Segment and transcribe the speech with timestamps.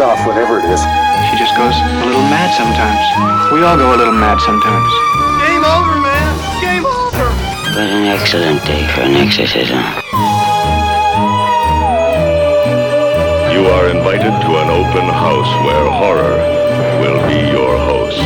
[0.00, 0.80] off whenever it is.
[1.30, 3.52] She just goes a little mad sometimes.
[3.52, 4.92] We all go a little mad sometimes.
[5.40, 6.32] Game over, man.
[6.60, 7.28] Game over.
[7.72, 9.80] What an excellent day for an exorcism.
[13.52, 16.36] You are invited to an open house where horror
[17.00, 18.20] will be your host.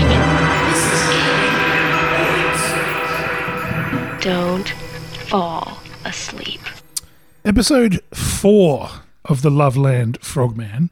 [4.22, 4.68] Don't
[5.28, 6.60] fall asleep.
[7.44, 8.88] Episode four
[9.24, 10.90] of the Loveland Frogman.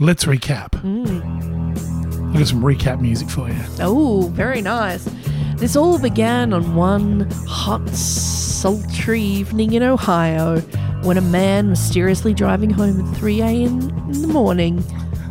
[0.00, 0.70] Let's recap.
[0.82, 2.34] Mm.
[2.34, 3.54] I got some recap music for you.
[3.78, 5.08] Oh, very nice.
[5.54, 10.58] This all began on one hot, sultry evening in Ohio
[11.04, 13.80] when a man mysteriously driving home at 3 a.m.
[14.10, 14.82] in the morning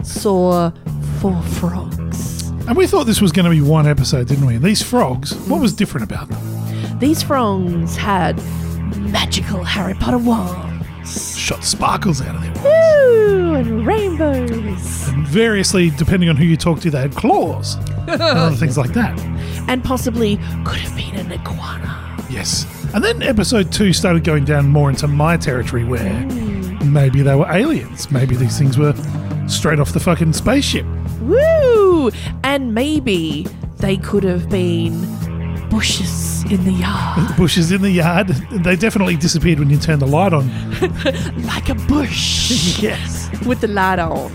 [0.01, 0.71] saw
[1.19, 2.47] four frogs.
[2.65, 4.55] And we thought this was going to be one episode, didn't we?
[4.55, 5.77] And these frogs, what was mm.
[5.77, 6.99] different about them?
[6.99, 8.37] These frogs had
[8.97, 11.37] magical Harry Potter wands.
[11.37, 12.82] Shot sparkles out of their wands.
[13.03, 13.53] Woo!
[13.55, 15.07] And rainbows.
[15.09, 17.75] And variously, depending on who you talk to, they had claws
[18.07, 19.19] and other things like that.
[19.67, 22.17] And possibly could have been an iguana.
[22.29, 22.65] Yes.
[22.93, 26.91] And then episode two started going down more into my territory where mm.
[26.91, 28.11] maybe they were aliens.
[28.11, 28.93] Maybe these things were
[29.47, 30.85] straight off the fucking spaceship.
[31.21, 32.11] Woo!
[32.43, 34.93] And maybe they could have been
[35.73, 37.35] bushes in the yard.
[37.35, 38.27] Bushes in the yard.
[38.27, 40.47] They definitely disappeared when you turned the light on.
[41.45, 42.79] like a bush.
[42.81, 43.29] yes.
[43.43, 44.31] With the light on.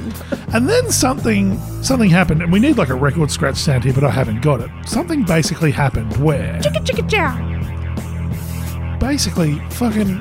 [0.53, 4.03] And then something something happened, and we need like a record scratch sound here, but
[4.03, 4.71] I haven't got it.
[4.85, 8.99] Something basically happened where Chicka chicka chow.
[8.99, 10.21] basically fucking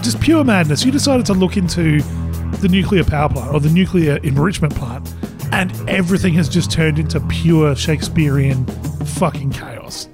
[0.00, 0.84] just pure madness.
[0.84, 2.00] You decided to look into
[2.62, 5.12] the nuclear power plant or the nuclear enrichment plant,
[5.52, 8.64] and everything has just turned into pure Shakespearean
[9.14, 10.08] fucking chaos.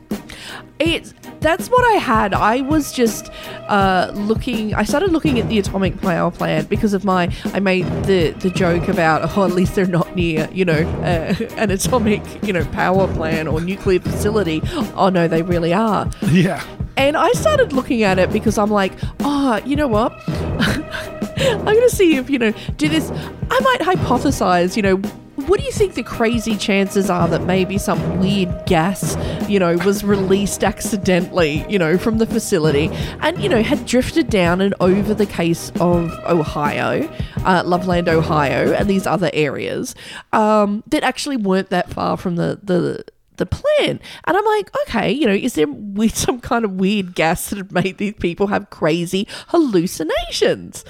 [0.78, 2.34] It's that's what I had.
[2.34, 3.30] I was just
[3.68, 4.74] uh, looking.
[4.74, 7.34] I started looking at the atomic power plant because of my.
[7.46, 11.34] I made the the joke about oh, at least they're not near you know uh,
[11.56, 14.60] an atomic you know power plant or nuclear facility.
[14.94, 16.10] Oh no, they really are.
[16.30, 16.64] Yeah.
[16.96, 20.12] And I started looking at it because I'm like, oh, you know what?
[20.28, 23.08] I'm going to see if, you know, do this.
[23.12, 25.00] I might hypothesize, you know,
[25.46, 29.16] what do you think the crazy chances are that maybe some weird gas,
[29.48, 32.88] you know, was released accidentally, you know, from the facility
[33.20, 37.08] and, you know, had drifted down and over the case of Ohio,
[37.44, 39.94] uh, Loveland, Ohio, and these other areas
[40.32, 43.04] um, that actually weren't that far from the, the,
[43.36, 44.00] the plan.
[44.24, 45.66] And I'm like, okay, you know, is there
[46.08, 50.84] some kind of weird gas that had made these people have crazy hallucinations?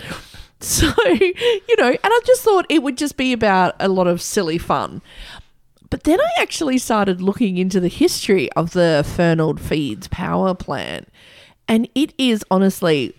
[0.61, 4.21] So, you know, and I just thought it would just be about a lot of
[4.21, 5.03] silly fun.
[5.89, 11.09] But then I actually started looking into the history of the Fernald Feeds power plant.
[11.69, 13.15] And it is honestly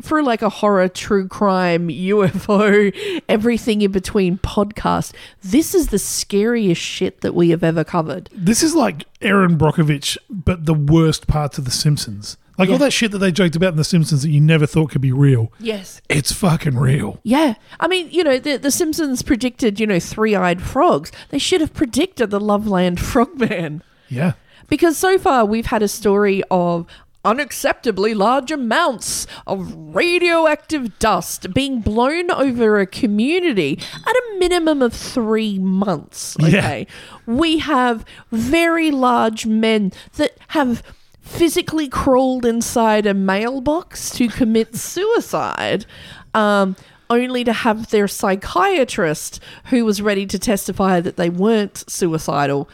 [0.00, 6.80] for like a horror, true crime, UFO, everything in between podcast, this is the scariest
[6.80, 8.28] shit that we have ever covered.
[8.32, 12.36] This is like Erin Brockovich, but the worst parts of The Simpsons.
[12.56, 14.90] Like all that shit that they joked about in The Simpsons that you never thought
[14.90, 15.52] could be real.
[15.58, 16.00] Yes.
[16.08, 17.20] It's fucking real.
[17.22, 17.54] Yeah.
[17.80, 21.10] I mean, you know, the, the Simpsons predicted, you know, three eyed frogs.
[21.30, 23.82] They should have predicted the Loveland Frogman.
[24.08, 24.34] Yeah.
[24.68, 26.86] Because so far we've had a story of
[27.24, 34.92] unacceptably large amounts of radioactive dust being blown over a community at a minimum of
[34.92, 36.36] three months.
[36.38, 36.58] Yeah.
[36.58, 36.86] Okay.
[37.26, 40.82] We have very large men that have
[41.24, 45.86] physically crawled inside a mailbox to commit suicide.
[46.34, 46.76] Um,
[47.10, 52.68] only to have their psychiatrist, who was ready to testify that they weren't suicidal,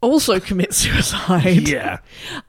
[0.00, 1.68] also commit suicide.
[1.68, 1.98] Yeah.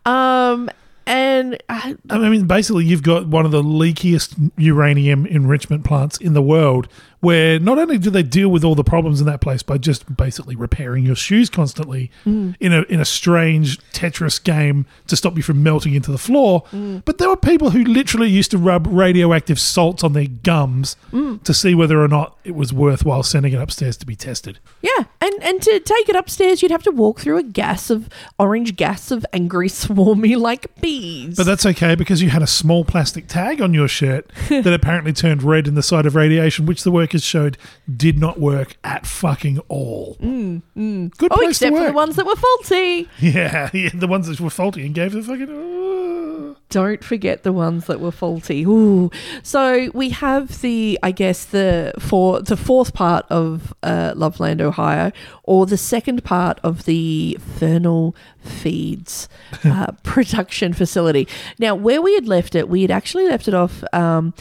[0.05, 0.69] Um,
[1.05, 6.33] and uh, I mean, basically, you've got one of the leakiest uranium enrichment plants in
[6.33, 6.87] the world,
[7.23, 10.17] where not only do they deal with all the problems in that place by just
[10.17, 12.53] basically repairing your shoes constantly mm.
[12.59, 16.63] in a in a strange Tetris game to stop you from melting into the floor,
[16.73, 17.01] mm.
[17.05, 21.41] but there were people who literally used to rub radioactive salts on their gums mm.
[21.43, 24.59] to see whether or not it was worthwhile sending it upstairs to be tested.
[24.81, 28.09] yeah, and and to take it upstairs, you'd have to walk through a gas of
[28.37, 31.37] orange gas of angry, swarmy like bees.
[31.37, 35.13] But that's okay because you had a small plastic tag on your shirt that apparently
[35.13, 36.91] turned red in the sight of radiation, which the
[37.21, 37.57] showed
[37.93, 40.17] did not work at fucking all.
[40.19, 43.09] Good oh, place except to for the ones that were faulty.
[43.19, 45.49] Yeah, yeah, the ones that were faulty and gave the fucking.
[45.49, 48.63] uh, don't forget the ones that were faulty.
[48.65, 49.11] Ooh.
[49.43, 55.11] So we have the, I guess the for the fourth part of uh, Loveland, Ohio,
[55.43, 59.29] or the second part of the Fernald Feeds
[59.63, 61.27] uh, production facility.
[61.59, 63.83] Now, where we had left it, we had actually left it off.
[63.93, 64.33] Um,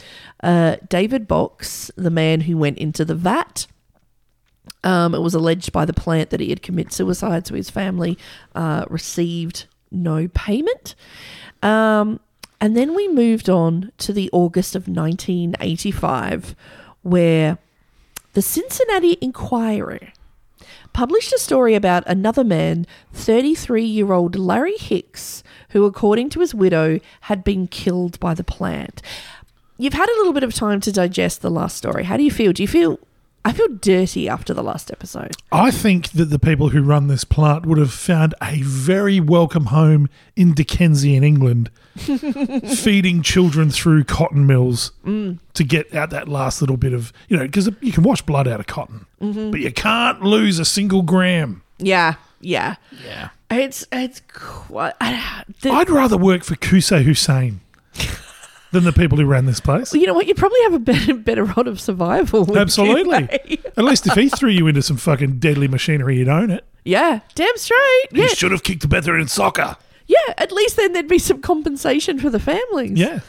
[0.42, 3.66] uh, David Bocks, the man who went into the vat.
[4.84, 8.18] Um, it was alleged by the plant that he had committed suicide, so his family
[8.54, 10.94] uh, received no payment.
[11.62, 12.18] Um,
[12.60, 16.54] and then we moved on to the August of 1985,
[17.02, 17.58] where
[18.34, 20.12] the Cincinnati Enquirer
[20.92, 26.54] published a story about another man, 33 year old Larry Hicks, who, according to his
[26.54, 29.02] widow, had been killed by the plant.
[29.78, 32.04] You've had a little bit of time to digest the last story.
[32.04, 32.52] How do you feel?
[32.52, 32.98] Do you feel.
[33.44, 35.32] I feel dirty after the last episode.
[35.50, 39.66] I think that the people who run this plant would have found a very welcome
[39.66, 41.68] home in Dickensian England,
[42.76, 45.38] feeding children through cotton mills mm.
[45.54, 48.48] to get out that last little bit of, you know, because you can wash blood
[48.48, 49.50] out of cotton, mm-hmm.
[49.50, 51.62] but you can't lose a single gram.
[51.78, 52.76] Yeah, yeah.
[53.04, 53.30] Yeah.
[53.50, 54.94] It's it's quite.
[55.60, 57.60] The, I'd rather work for Qusay Hussein
[58.72, 59.92] than the people who ran this place.
[59.92, 60.26] you know what?
[60.26, 62.56] You probably have a better better rod of survival.
[62.56, 63.28] Absolutely.
[63.76, 66.64] At least if he threw you into some fucking deadly machinery, you'd own it.
[66.84, 68.06] yeah, damn straight.
[68.12, 69.76] Yeah, You should have kicked the better in soccer.
[70.12, 70.34] Yeah.
[70.38, 72.92] At least then there'd be some compensation for the families.
[72.98, 73.20] Yeah.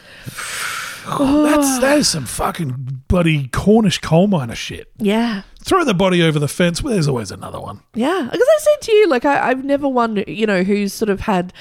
[1.05, 4.89] Oh, that's that is some fucking bloody Cornish coal miner shit.
[4.97, 5.43] yeah.
[5.65, 6.83] Throw the body over the fence.
[6.83, 7.79] Well, there's always another one.
[7.93, 11.07] Yeah, because I said to you, like I, I've never wondered, you know, who's sort
[11.07, 11.53] of had,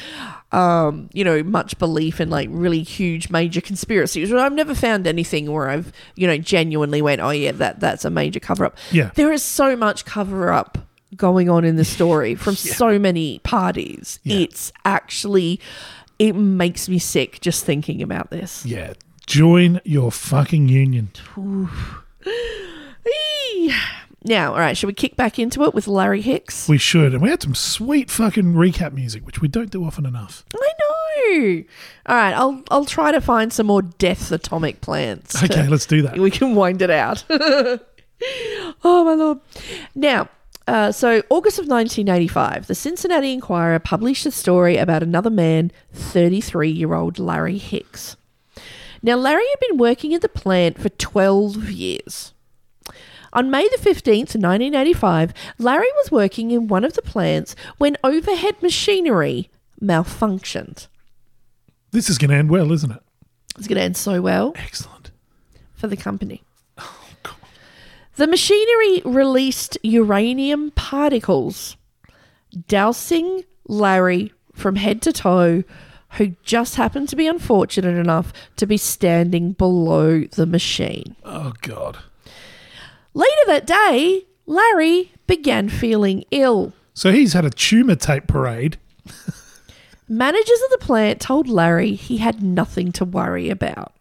[0.51, 4.33] um, you know, much belief in like really huge major conspiracies.
[4.33, 8.11] I've never found anything where I've, you know, genuinely went, oh yeah, that that's a
[8.11, 8.77] major cover up.
[8.91, 9.13] Yeah.
[9.15, 10.79] there is so much cover up
[11.17, 14.19] going on in the story from so many parties.
[14.23, 14.39] Yeah.
[14.39, 15.61] It's actually,
[16.19, 18.65] it makes me sick just thinking about this.
[18.67, 18.95] Yeah.
[19.27, 21.11] Join your fucking union.
[24.25, 26.69] Now, all right, should we kick back into it with Larry Hicks?
[26.69, 27.13] We should.
[27.13, 30.45] And we had some sweet fucking recap music, which we don't do often enough.
[30.55, 31.65] I know.
[32.07, 35.41] All right, I'll I'll try to find some more death atomic plants.
[35.41, 36.19] to- Okay, let's do that.
[36.19, 37.25] we can wind it out.
[37.31, 37.81] oh
[39.05, 39.41] my lord!
[39.97, 40.29] Now,
[40.67, 47.19] uh, so August of 1985, the Cincinnati Enquirer published a story about another man, 33-year-old
[47.19, 48.17] Larry Hicks.
[49.03, 52.33] Now, Larry had been working at the plant for 12 years.
[53.33, 58.63] On May the 15th, 1985, Larry was working in one of the plants when overhead
[58.63, 59.49] machinery
[59.83, 60.87] malfunctioned.
[61.91, 63.03] This is going to end well, isn't it?
[63.59, 65.11] It's going to end so well Excellent.
[65.75, 66.43] for the company.
[68.17, 71.77] The machinery released uranium particles,
[72.69, 75.65] dousing Larry from head to toe,
[76.17, 81.17] who just happened to be unfortunate enough to be standing below the machine.
[81.25, 81.99] Oh, God.
[83.15, 86.75] Later that day, Larry began feeling ill.
[86.93, 88.77] So he's had a tumor tape parade.
[90.09, 93.95] Managers of the plant told Larry he had nothing to worry about.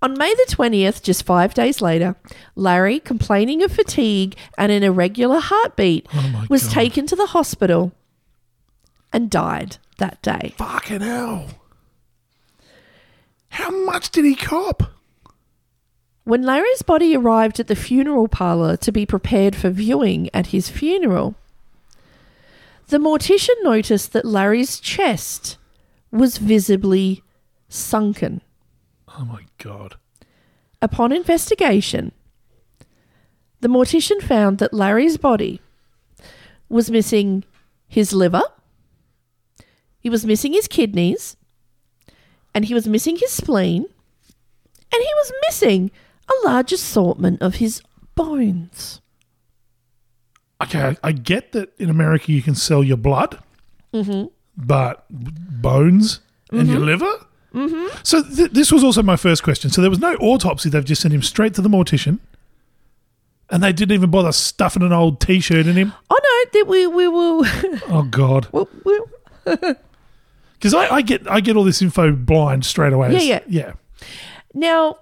[0.00, 2.14] On May the 20th, just five days later,
[2.54, 6.72] Larry, complaining of fatigue and an irregular heartbeat, Oh was God.
[6.72, 7.92] taken to the hospital
[9.12, 10.54] and died that day.
[10.56, 11.46] Fucking hell.
[13.50, 14.84] How much did he cop?
[16.22, 20.68] When Larry's body arrived at the funeral parlor to be prepared for viewing at his
[20.68, 21.34] funeral,
[22.88, 25.56] the mortician noticed that Larry's chest
[26.12, 27.22] was visibly
[27.68, 28.42] sunken.
[29.18, 29.96] Oh, my God.
[30.80, 32.12] Upon investigation,
[33.60, 35.60] the mortician found that Larry's body
[36.68, 37.44] was missing
[37.88, 38.42] his liver,
[39.98, 41.36] he was missing his kidneys,
[42.54, 43.86] and he was missing his spleen,
[44.92, 45.90] and he was missing
[46.28, 47.82] a large assortment of his
[48.14, 49.00] bones.
[50.62, 53.38] Okay, I, I get that in America you can sell your blood,
[53.92, 54.26] mm-hmm.
[54.56, 56.20] but bones
[56.50, 56.86] and your mm-hmm.
[56.86, 57.26] liver?
[57.54, 57.96] Mm-hmm.
[58.02, 59.70] So th- this was also my first question.
[59.70, 60.68] So there was no autopsy.
[60.68, 62.18] They've just sent him straight to the mortician.
[63.50, 65.94] And they didn't even bother stuffing an old T-shirt in him.
[66.10, 67.44] Oh no, that we we will.
[67.88, 68.46] Oh God!
[69.44, 73.12] Because I, I get I get all this info blind straight away.
[73.12, 73.40] Yeah, yeah.
[73.48, 73.72] yeah.
[74.52, 74.98] Now,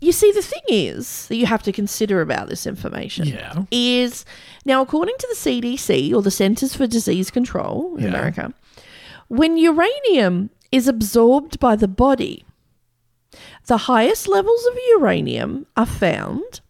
[0.00, 3.62] you see, the thing is that you have to consider about this information Yeah.
[3.70, 4.24] is
[4.64, 8.08] now, according to the CDC or the Centers for Disease Control in Yeah.
[8.08, 8.52] America,
[9.28, 12.44] when uranium is absorbed by the body,
[13.66, 16.60] the highest levels of uranium are found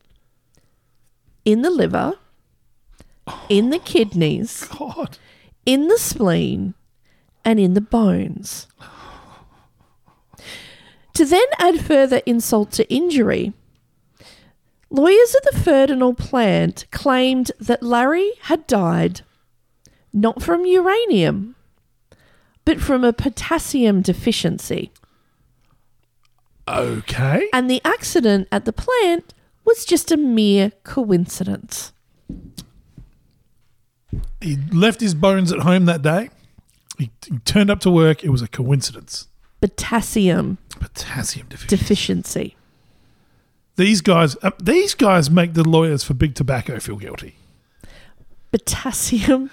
[1.44, 2.14] in the liver,
[3.48, 5.18] in the kidneys, God.
[5.64, 6.74] in the spleen,
[7.44, 8.66] and in the bones.
[11.14, 13.52] To then add further insult to injury,
[14.90, 19.22] lawyers at the Fernald plant claimed that Larry had died
[20.12, 21.54] not from uranium,
[22.64, 24.92] but from a potassium deficiency.
[26.68, 27.48] Okay.
[27.52, 31.92] And the accident at the plant was just a mere coincidence.
[34.40, 36.30] He left his bones at home that day.
[36.98, 38.22] He, he turned up to work.
[38.22, 39.28] It was a coincidence.
[39.60, 41.76] Potassium Potassium deficiency.
[41.76, 42.56] deficiency.
[43.76, 47.36] these guys, uh, these guys make the lawyers for big tobacco feel guilty.
[48.50, 49.50] Potassium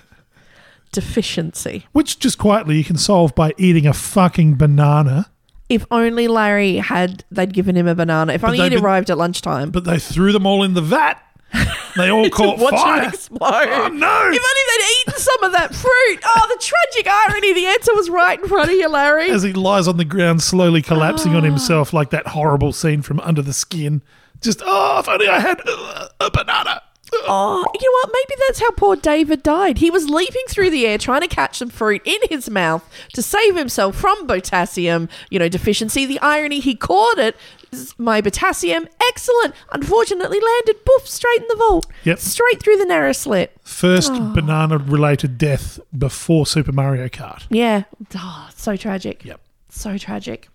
[0.92, 1.86] deficiency.
[1.92, 5.30] Which just quietly you can solve by eating a fucking banana.
[5.70, 8.34] If only Larry had, they'd given him a banana.
[8.34, 9.70] If only they've he'd been- arrived at lunchtime.
[9.72, 11.22] But they threw them all in the vat.
[11.96, 13.08] They all caught Watch fire.
[13.10, 13.42] explode.
[13.42, 14.30] Oh no!
[14.32, 16.20] If only they'd eaten some of that fruit.
[16.24, 17.54] Oh, the tragic irony.
[17.54, 19.30] The answer was right in front of you, Larry.
[19.32, 21.38] As he lies on the ground, slowly collapsing Ah.
[21.38, 24.02] on himself, like that horrible scene from Under the Skin.
[24.42, 26.82] Just oh, if only I had uh, a banana.
[27.14, 28.10] Oh, you know what?
[28.14, 29.80] Maybe that's how poor David died.
[29.80, 33.22] He was leaping through the air trying to catch some fruit in his mouth to
[33.22, 36.06] save himself from potassium, you know, deficiency.
[36.06, 37.36] The irony, he caught it.
[37.98, 39.54] My potassium, excellent.
[39.72, 41.86] Unfortunately, landed poof straight in the vault.
[42.04, 42.18] Yep.
[42.20, 43.56] Straight through the narrow slit.
[43.64, 44.32] First Ah.
[44.34, 47.44] banana-related death before Super Mario Kart.
[47.50, 47.84] Yeah.
[48.16, 49.24] Oh, so tragic.
[49.24, 49.40] Yep.
[49.70, 50.50] So tragic.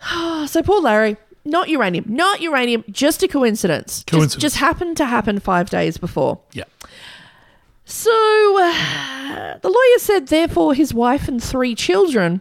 [0.46, 1.16] so poor Larry.
[1.44, 2.04] Not uranium.
[2.08, 2.84] Not uranium.
[2.90, 4.04] Just a coincidence.
[4.04, 4.42] Just- Coincidence.
[4.42, 6.40] Just, happened to happen five days before.
[6.52, 6.64] Yeah.
[7.84, 8.10] So
[8.62, 12.40] uh, the lawyer said, therefore, his wife and three children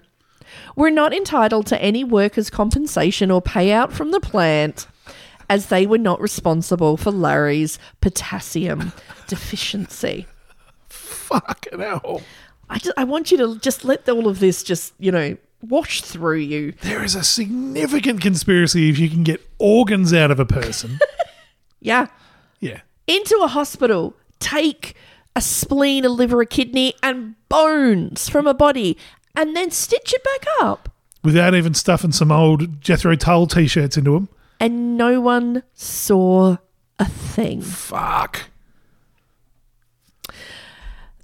[0.76, 4.88] were not entitled to any workers' compensation or payout from the plant,
[5.50, 8.94] as they were not responsible for Larry's potassium
[9.28, 10.28] deficiency.
[10.90, 12.22] Fucking hell.
[12.70, 16.02] I just, I want you to just let all of this just you know wash
[16.02, 16.74] through you.
[16.82, 21.00] There is a significant conspiracy if you can get organs out of a person.
[21.84, 22.08] Yeah,
[22.60, 22.82] yeah.
[23.08, 24.96] into a hospital, take
[25.36, 28.96] a spleen, a liver, a kidney, and bones from a body,
[29.36, 30.90] and then stitch it back up.
[31.24, 34.30] Without even stuffing some old Jethro Tull t-shirts into them.
[34.60, 36.58] and no one saw
[37.00, 37.62] a thing.
[37.62, 38.51] Fuck.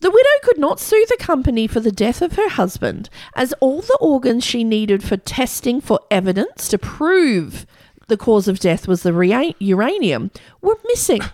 [0.02, 3.82] The widow could not sue the company for the death of her husband, as all
[3.82, 7.66] the organs she needed for testing for evidence to prove
[8.08, 11.22] the cause of death was the rea- uranium were missing.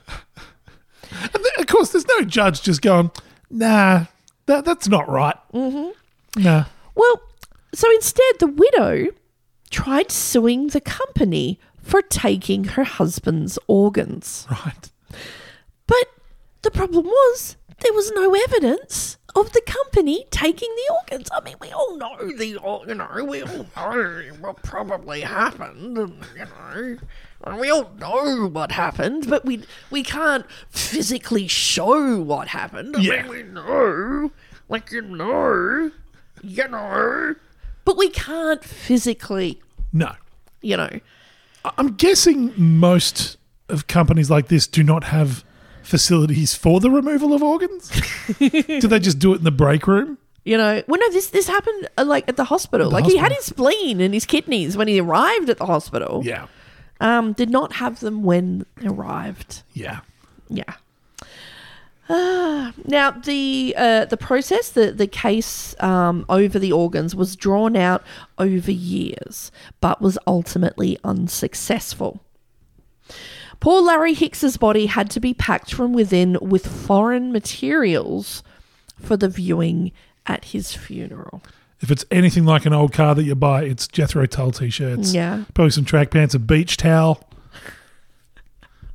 [1.22, 3.12] And of course, there's no judge just going,
[3.52, 4.06] nah,
[4.48, 5.36] that, that's not right.
[5.54, 6.42] Mm-hmm.
[6.42, 6.66] Nah.
[6.96, 7.22] Well,
[7.74, 9.08] so instead, the widow
[9.70, 14.48] tried suing the company for taking her husband's organs.
[14.50, 14.92] Right.
[15.86, 16.08] But
[16.64, 21.30] the problem was there was no evidence of the company taking the organs.
[21.34, 22.60] I mean, we all know the, you
[22.96, 26.98] know, we all know what probably happened, and, you know.
[27.46, 32.96] and We all know what happened, but we we can't physically show what happened.
[32.96, 33.22] I Yeah.
[33.24, 34.32] mean, we know,
[34.70, 35.92] like you know,
[36.44, 37.36] you know,
[37.86, 39.62] but we can't physically,
[39.92, 40.14] No.
[40.62, 41.00] you know.
[41.78, 43.38] I'm guessing most
[43.70, 45.44] of companies like this do not have
[45.84, 47.92] facilities for the removal of organs.
[48.40, 50.18] do they just do it in the break room?
[50.46, 52.90] You know, well, no, this this happened uh, like at the hospital.
[52.90, 56.22] the like he had his spleen and his kidneys when he arrived at the hospital.
[56.26, 56.48] Yeah.
[57.00, 59.64] Um, did not have them when they arrived.
[59.74, 60.02] Yeah.
[60.50, 60.74] Yeah.
[62.10, 67.78] Ah, now the uh, the process, the the case um, over the organs was drawn
[67.78, 68.04] out
[68.38, 72.22] over years, but was ultimately unsuccessful.
[73.64, 78.44] Poor Larry Hicks's body had to be packed from within with foreign materials
[79.00, 79.94] for the viewing
[80.28, 81.42] at his funeral.
[81.80, 85.14] If it's anything like an old car that you buy, it's Jethro Tull t-shirts.
[85.14, 85.46] Yeah.
[85.54, 87.26] Probably some track pants, a beach towel.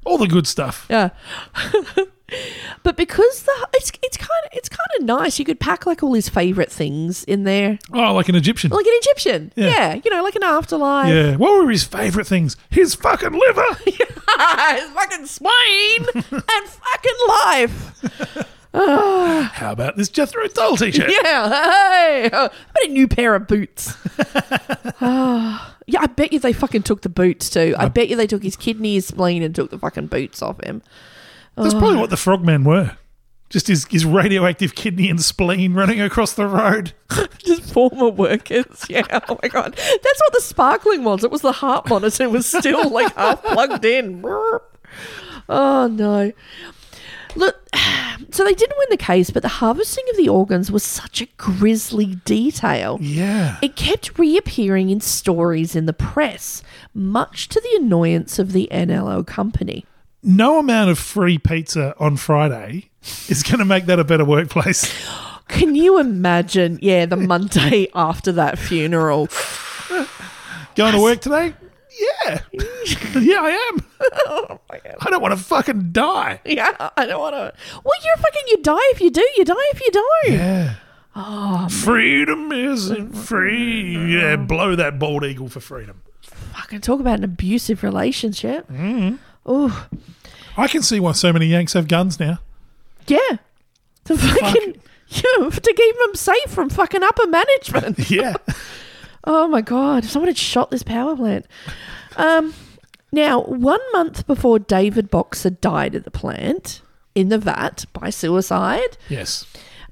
[0.09, 0.87] All the good stuff.
[0.89, 1.11] Yeah.
[2.83, 5.39] but because the it's it's kind of it's kind of nice.
[5.39, 8.71] You could pack like all his favorite things in there, Oh, like an Egyptian.
[8.71, 9.53] like an Egyptian.
[9.55, 9.67] Yeah.
[9.69, 11.09] Yeah, you know, like an afterlife.
[11.09, 11.37] yeah.
[11.37, 12.57] What were his favourite things?
[12.71, 13.65] His fucking liver.
[13.85, 18.55] his fucking spleen and fucking life.
[18.75, 21.11] How about this Jethro Tull t-shirt?
[21.11, 23.95] Yeah, hey, uh, but a new pair of boots.
[25.01, 27.75] Ah, yeah, I bet you they fucking took the boots too.
[27.79, 30.43] I uh, bet you they took his kidney, his spleen, and took the fucking boots
[30.43, 30.83] off him.
[31.57, 32.01] That's probably oh.
[32.01, 32.97] what the frogmen were.
[33.49, 36.93] Just his, his radioactive kidney and spleen running across the road.
[37.39, 38.85] Just former workers.
[38.91, 39.07] Yeah.
[39.31, 39.73] Oh my god.
[39.75, 41.25] That's what the sparkling was.
[41.25, 42.25] It was the heart monitor.
[42.25, 44.23] It was still like half plugged in.
[45.51, 46.31] Oh no.
[47.37, 47.57] Look,
[48.31, 51.27] so they didn't win the case, but the harvesting of the organs was such a
[51.37, 52.99] grisly detail.
[53.01, 53.59] Yeah.
[53.63, 56.63] It kept reappearing in stories in the press,
[56.95, 59.85] much to the annoyance of the NLO company.
[60.23, 62.91] no amount of free pizza on Friday
[63.29, 64.93] is going to make that a better workplace.
[65.49, 66.79] Can you imagine?
[66.83, 69.29] Yeah, the Monday after that funeral.
[70.75, 71.55] Going to work today?
[71.99, 72.41] Yeah.
[73.21, 74.59] yeah, I am.
[75.01, 76.41] I don't want to fucking die.
[76.45, 77.53] Yeah, I don't want to.
[77.85, 78.43] Well, you're fucking.
[78.49, 79.27] You die if you do.
[79.37, 80.33] You die if you don't.
[80.33, 80.75] Yeah.
[81.17, 84.15] Oh, freedom isn't free.
[84.15, 86.03] Yeah, blow that bald eagle for freedom.
[86.23, 88.69] Fucking talk about an abusive relationship.
[88.69, 89.17] Mm-hmm.
[89.45, 89.89] Oh,
[90.57, 92.39] I can see why so many Yanks have guns now.
[93.07, 93.39] yeah.
[94.05, 94.81] To fucking.
[95.11, 98.11] You know, to keep them safe from fucking upper management.
[98.11, 98.35] Yeah.
[99.25, 100.05] Oh my god!
[100.05, 101.47] If someone had shot this power plant.
[102.17, 102.55] Um,
[103.11, 106.83] now, one month before David Boxer died at the plant
[107.15, 109.47] in the vat by suicide, yes.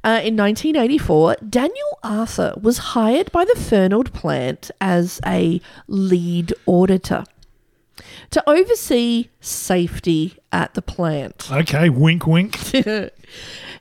[0.05, 7.25] uh, in 1984, Daniel Arthur was hired by the Fernald plant as a lead auditor
[8.31, 11.51] to oversee safety at the plant.
[11.51, 12.59] Okay, wink, wink.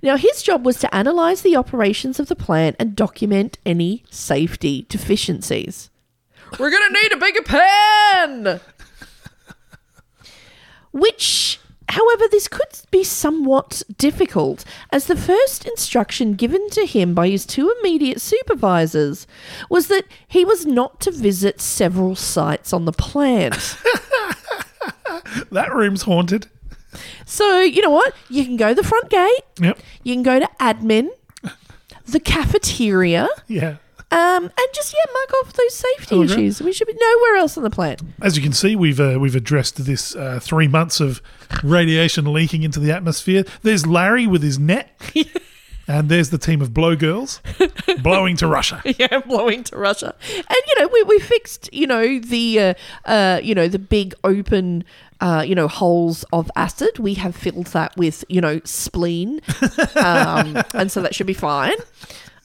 [0.06, 4.86] Now, his job was to analyze the operations of the plant and document any safety
[4.88, 5.90] deficiencies.
[6.60, 8.60] We're going to need a bigger pan!
[10.92, 11.60] Which,
[11.90, 17.44] however, this could be somewhat difficult, as the first instruction given to him by his
[17.44, 19.26] two immediate supervisors
[19.72, 23.76] was that he was not to visit several sites on the plant.
[25.52, 26.48] That room's haunted.
[27.26, 28.14] So, you know what?
[28.30, 29.80] You can go the front gate, Yep.
[30.04, 31.10] you can go to admin,
[32.06, 33.28] the cafeteria.
[33.48, 33.78] Yeah.
[34.12, 36.26] Um, and just yeah, mark off those safety Okay.
[36.26, 36.62] issues.
[36.62, 38.02] We should be nowhere else on the planet.
[38.22, 41.22] As you can see, we've uh, we've addressed this uh, three months of
[41.64, 43.44] radiation leaking into the atmosphere.
[43.64, 44.92] There's Larry with his net,
[45.88, 47.42] and there's the team of blow girls
[48.04, 48.82] blowing to Russia.
[49.00, 50.16] yeah, blowing to Russia.
[50.38, 52.74] And you know, we, we fixed you know the uh,
[53.06, 54.84] uh, you know the big open
[55.22, 57.00] uh, you know holes of acid.
[57.00, 59.42] We have filled that with you know spleen,
[59.96, 61.78] um, and so that should be fine.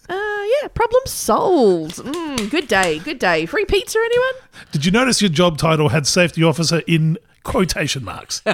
[0.08, 1.96] Uh, yeah, problem solved.
[1.96, 3.46] Mm, good day, good day.
[3.46, 4.34] Free pizza, anyone?
[4.72, 8.42] Did you notice your job title had safety officer in quotation marks?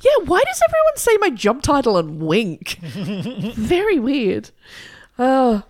[0.00, 2.78] Yeah, why does everyone say my job title and wink?
[2.82, 4.50] Very weird.
[5.18, 5.62] Oh.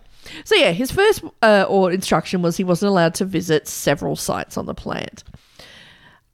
[0.45, 4.57] So yeah, his first uh, or instruction was he wasn't allowed to visit several sites
[4.57, 5.25] on the plant.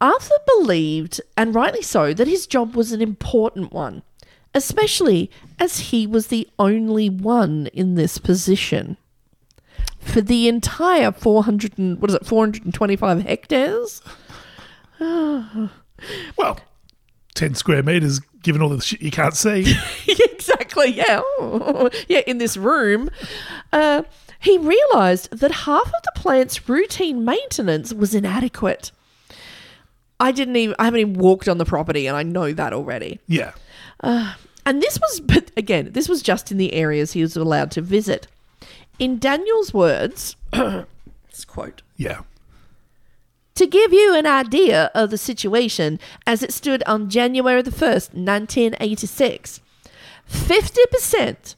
[0.01, 4.03] Arthur believed, and rightly so, that his job was an important one,
[4.55, 8.97] especially as he was the only one in this position.
[9.99, 14.03] For the entire 400 and, what is it, 425 hectares?
[15.01, 15.71] well,
[17.35, 19.75] ten square meters, given all the shit you can't see.
[20.09, 20.93] exactly.
[20.93, 21.23] Yeah.
[22.09, 22.21] yeah.
[22.27, 23.11] In this room,
[23.73, 24.03] uh,
[24.41, 28.93] he realised that half of the plant's routine maintenance was inadequate.
[30.20, 30.74] I didn't even.
[30.78, 33.20] I haven't even walked on the property, and I know that already.
[33.26, 33.52] Yeah.
[34.00, 34.35] Uh,
[34.66, 37.81] and this was, but again, this was just in the areas he was allowed to
[37.81, 38.26] visit.
[38.98, 41.83] In Daniel's words, this quote.
[41.96, 42.20] Yeah.
[43.54, 48.14] To give you an idea of the situation as it stood on January the 1st,
[48.14, 49.61] 1986,
[50.31, 51.54] 50%,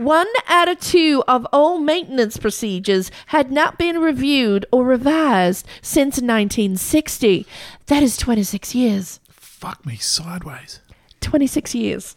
[0.00, 6.16] one out of two of all maintenance procedures had not been reviewed or revised since
[6.16, 7.46] 1960.
[7.86, 9.20] That is 26 years.
[9.30, 10.80] Fuck me sideways.
[11.20, 12.16] 26 years.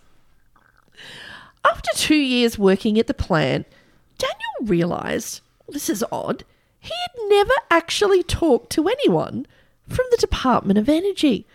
[1.65, 3.67] After two years working at the plant,
[4.17, 6.45] Daniel realised this is odd.
[6.79, 9.45] He had never actually talked to anyone
[9.87, 11.45] from the Department of Energy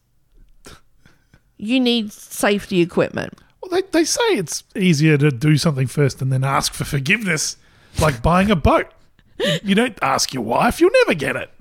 [1.58, 3.38] you need safety equipment.
[3.62, 7.58] Well, they, they say it's easier to do something first and then ask for forgiveness,
[8.00, 8.88] like buying a boat.
[9.64, 11.52] You don't ask your wife, you'll never get it.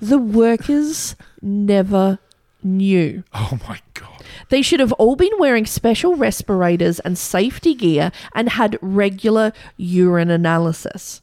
[0.00, 2.18] The workers never
[2.66, 3.24] knew.
[3.32, 4.22] Oh my God.
[4.48, 10.30] They should have all been wearing special respirators and safety gear and had regular urine
[10.30, 11.22] analysis.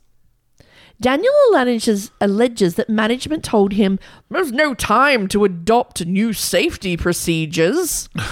[1.00, 8.10] Daniel alleges, alleges that management told him there's no time to adopt new safety procedures.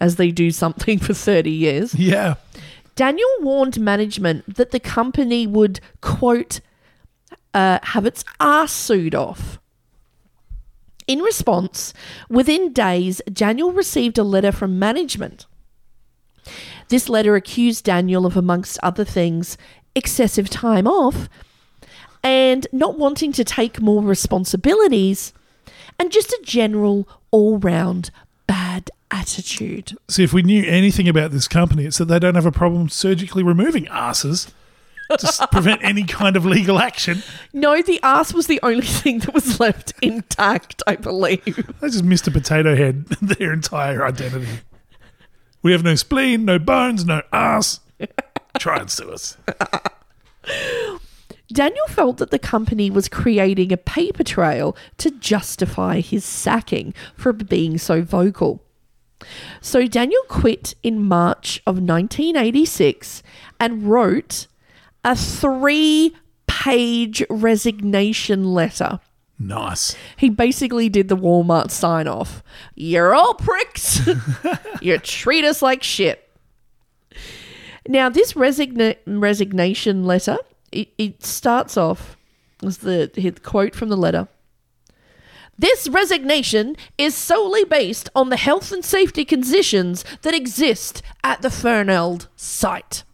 [0.00, 1.92] As they do something for 30 years.
[1.94, 2.34] Yeah.
[2.94, 6.60] Daniel warned management that the company would, quote,
[7.52, 9.58] uh, have its arse sued off.
[11.08, 11.94] In response,
[12.28, 15.46] within days, Daniel received a letter from management.
[16.88, 19.56] This letter accused Daniel of, amongst other things,
[19.94, 21.28] excessive time off
[22.22, 25.32] and not wanting to take more responsibilities
[25.98, 28.10] and just a general all round
[28.46, 29.96] bad attitude.
[30.08, 32.88] See, if we knew anything about this company, it's that they don't have a problem
[32.90, 34.52] surgically removing asses
[35.08, 37.22] to prevent any kind of legal action.
[37.52, 41.74] No, the ass was the only thing that was left intact, I believe.
[41.80, 44.60] They just missed a potato head their entire identity.
[45.62, 47.80] We have no spleen, no bones, no ass.
[48.58, 49.36] Try and sue us.
[51.52, 57.32] Daniel felt that the company was creating a paper trail to justify his sacking for
[57.32, 58.62] being so vocal.
[59.60, 63.22] So Daniel quit in March of 1986
[63.58, 64.46] and wrote
[65.08, 66.14] a three
[66.46, 69.00] page resignation letter.
[69.38, 69.96] Nice.
[70.16, 72.42] He basically did the Walmart sign off.
[72.74, 74.06] You're all pricks.
[74.82, 76.28] you treat us like shit.
[77.88, 80.36] Now, this resigna- resignation letter,
[80.72, 82.16] it, it starts off
[82.62, 84.28] as the, the quote from the letter.
[85.58, 91.48] This resignation is solely based on the health and safety conditions that exist at the
[91.48, 93.04] Fernald site.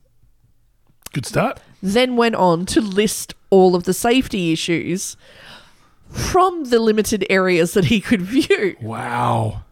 [1.12, 1.60] Good start.
[1.84, 5.18] Then went on to list all of the safety issues
[6.08, 8.74] from the limited areas that he could view.
[8.80, 9.64] Wow.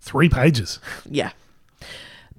[0.00, 0.80] Three pages.
[1.08, 1.30] Yeah.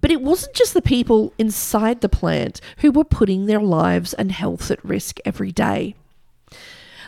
[0.01, 4.33] But it wasn't just the people inside the plant who were putting their lives and
[4.33, 5.95] health at risk every day.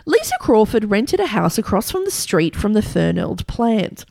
[0.05, 4.05] Lisa Crawford rented a house across from the street from the Fernald plant.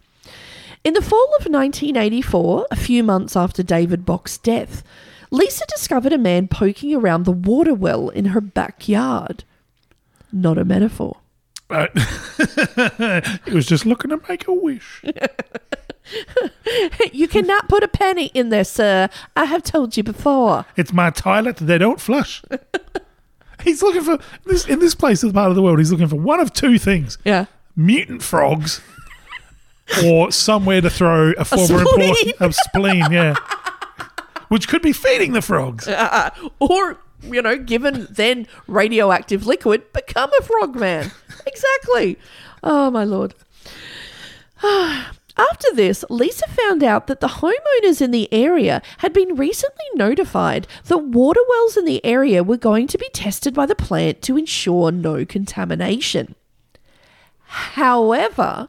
[0.85, 4.83] In the fall of 1984, a few months after David Bocks' death,
[5.33, 9.45] Lisa discovered a man poking around the water well in her backyard.
[10.31, 11.17] Not a metaphor.
[11.71, 11.87] Uh,
[13.47, 15.03] it was just looking to make a wish.
[17.13, 19.09] You cannot put a penny in there, sir.
[19.37, 20.67] I have told you before.
[20.77, 21.57] It's my toilet.
[21.59, 22.43] They don't flush.
[23.63, 25.79] he's looking for this in this place, this part of the world.
[25.79, 27.47] He's looking for one of two things: Yeah.
[27.77, 28.81] mutant frogs,
[30.05, 32.11] or somewhere to throw a former spleen.
[32.11, 33.05] employee of spleen.
[33.13, 33.35] Yeah,
[34.53, 35.89] which could be feeding the frogs.
[36.03, 41.11] Uh, or, you know, given then radioactive liquid, become a frogman.
[41.47, 42.19] exactly.
[42.63, 43.35] Oh, my lord.
[44.63, 50.67] After this, Lisa found out that the homeowners in the area had been recently notified
[50.85, 54.37] that water wells in the area were going to be tested by the plant to
[54.37, 56.35] ensure no contamination.
[57.47, 58.69] However,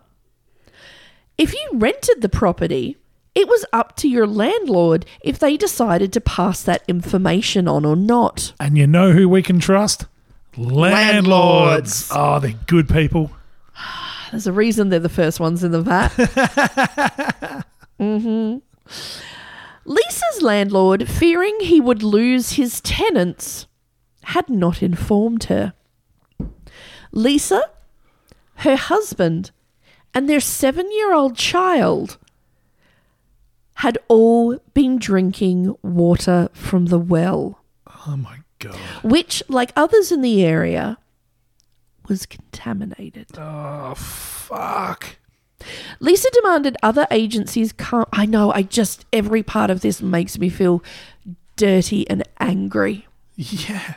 [1.37, 2.97] if you rented the property,
[3.35, 7.95] it was up to your landlord if they decided to pass that information on or
[7.95, 8.53] not.
[8.59, 10.05] And you know who we can trust?
[10.55, 10.91] Landlords.
[10.93, 12.09] Landlords.
[12.11, 13.31] Oh, they're good people.
[14.31, 17.65] There's a reason they're the first ones in the vat.
[17.99, 18.57] hmm
[19.85, 23.67] Lisa's landlord, fearing he would lose his tenants,
[24.23, 25.73] had not informed her.
[27.11, 27.63] Lisa,
[28.55, 29.51] her husband,
[30.13, 32.17] and their seven year old child
[33.75, 37.59] had all been drinking water from the well,
[38.05, 38.75] Oh my god.
[39.03, 40.97] which, like others in the area,
[42.07, 43.27] was contaminated.
[43.37, 45.17] Oh fuck.
[46.01, 48.05] Lisa demanded other agencies come.
[48.11, 50.83] I know, I just, every part of this makes me feel
[51.55, 53.07] dirty and angry.
[53.35, 53.95] Yeah.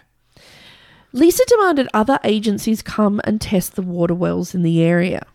[1.12, 5.27] Lisa demanded other agencies come and test the water wells in the area.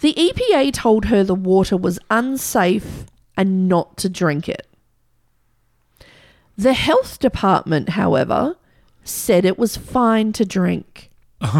[0.00, 3.06] The EPA told her the water was unsafe
[3.36, 4.66] and not to drink it.
[6.56, 8.56] The health department, however,
[9.04, 11.10] said it was fine to drink.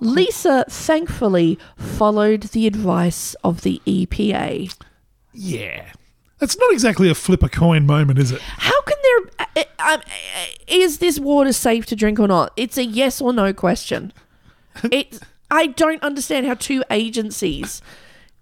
[0.00, 4.74] Lisa thankfully followed the advice of the EPA.
[5.32, 5.92] Yeah.
[6.38, 8.40] That's not exactly a flip a coin moment, is it?
[8.40, 12.52] How can there uh, uh, um, uh, is this water safe to drink or not?
[12.56, 14.12] It's a yes or no question.
[14.92, 15.18] It
[15.50, 17.82] I don't understand how two agencies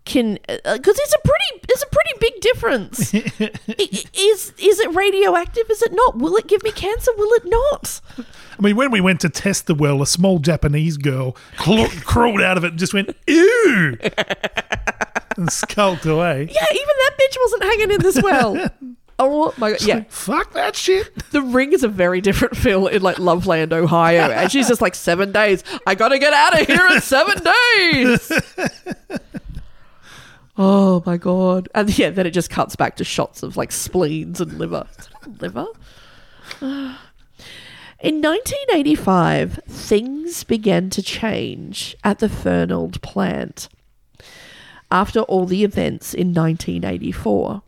[0.05, 3.15] can uh, because it's a pretty it's a pretty big difference.
[3.15, 5.71] Is is it radioactive?
[5.71, 6.19] Is it not?
[6.19, 7.11] Will it give me cancer?
[7.17, 8.01] Will it not?
[8.59, 12.41] I mean, when we went to test the well, a small Japanese girl cl- crawled
[12.41, 13.99] out of it and just went, ew!
[15.37, 16.49] and skulked away.
[16.51, 18.71] Yeah, even that bitch wasn't hanging in this well.
[19.19, 19.83] Oh, oh my god!
[19.83, 21.15] Yeah, Fuck that shit.
[21.31, 24.95] the ring is a very different feel in like Loveland, Ohio, and she's just like
[24.95, 25.63] seven days.
[25.87, 28.33] I gotta get out of here in seven days.
[30.57, 31.69] oh my god!
[31.75, 34.87] And yeah, then it just cuts back to shots of like spleens and liver.
[35.41, 35.67] Liver.
[38.01, 43.71] In 1985, things began to change at the Fernald plant
[44.91, 47.63] after all the events in 1984.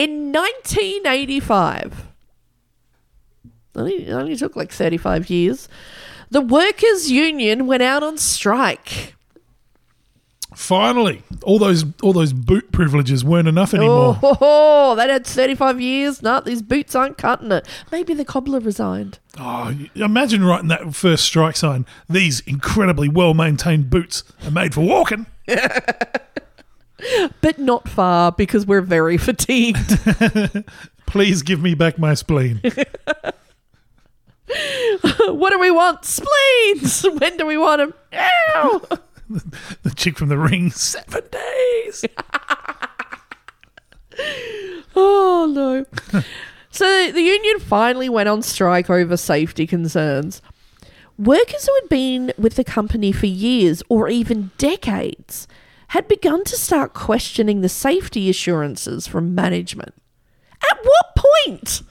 [0.00, 2.06] In 1985,
[3.74, 5.68] only, it only took like 35 years,
[6.30, 9.14] the workers' union went out on strike.
[10.54, 14.18] Finally, all those all those boot privileges weren't enough anymore.
[14.22, 16.22] Oh, ho, ho, that had 35 years.
[16.22, 17.68] No, these boots aren't cutting it.
[17.92, 19.18] Maybe the cobbler resigned.
[19.38, 21.84] Oh, imagine writing that first strike sign.
[22.08, 25.26] These incredibly well maintained boots are made for walking.
[27.40, 29.98] But not far because we're very fatigued.
[31.06, 32.60] Please give me back my spleen.
[35.28, 36.04] what do we want?
[36.04, 37.02] Spleens!
[37.02, 37.94] When do we want them?
[38.12, 38.82] Ow!
[39.82, 42.04] the chick from the ring, seven days.
[44.94, 45.86] Oh no.
[46.70, 50.42] so the union finally went on strike over safety concerns.
[51.16, 55.46] Workers who had been with the company for years or even decades
[55.90, 59.92] had begun to start questioning the safety assurances from management.
[60.70, 61.82] At what point?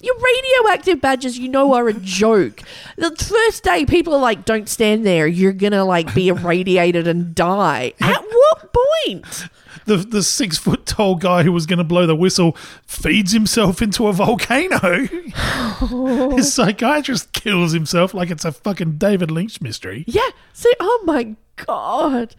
[0.00, 2.62] Your radioactive badges, you know, are a joke.
[2.96, 5.26] The first day, people are like, "Don't stand there.
[5.26, 9.48] You're gonna like be irradiated and die." At what point?
[9.84, 13.82] The the six foot tall guy who was going to blow the whistle feeds himself
[13.82, 15.06] into a volcano.
[16.34, 20.04] His psychiatrist kills himself like it's a fucking David Lynch mystery.
[20.06, 20.30] Yeah.
[20.54, 22.34] See, oh my god.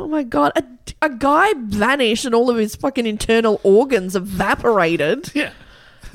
[0.00, 0.52] Oh my god.
[0.56, 0.64] A,
[1.02, 5.30] a guy vanished and all of his fucking internal organs evaporated.
[5.34, 5.52] Yeah.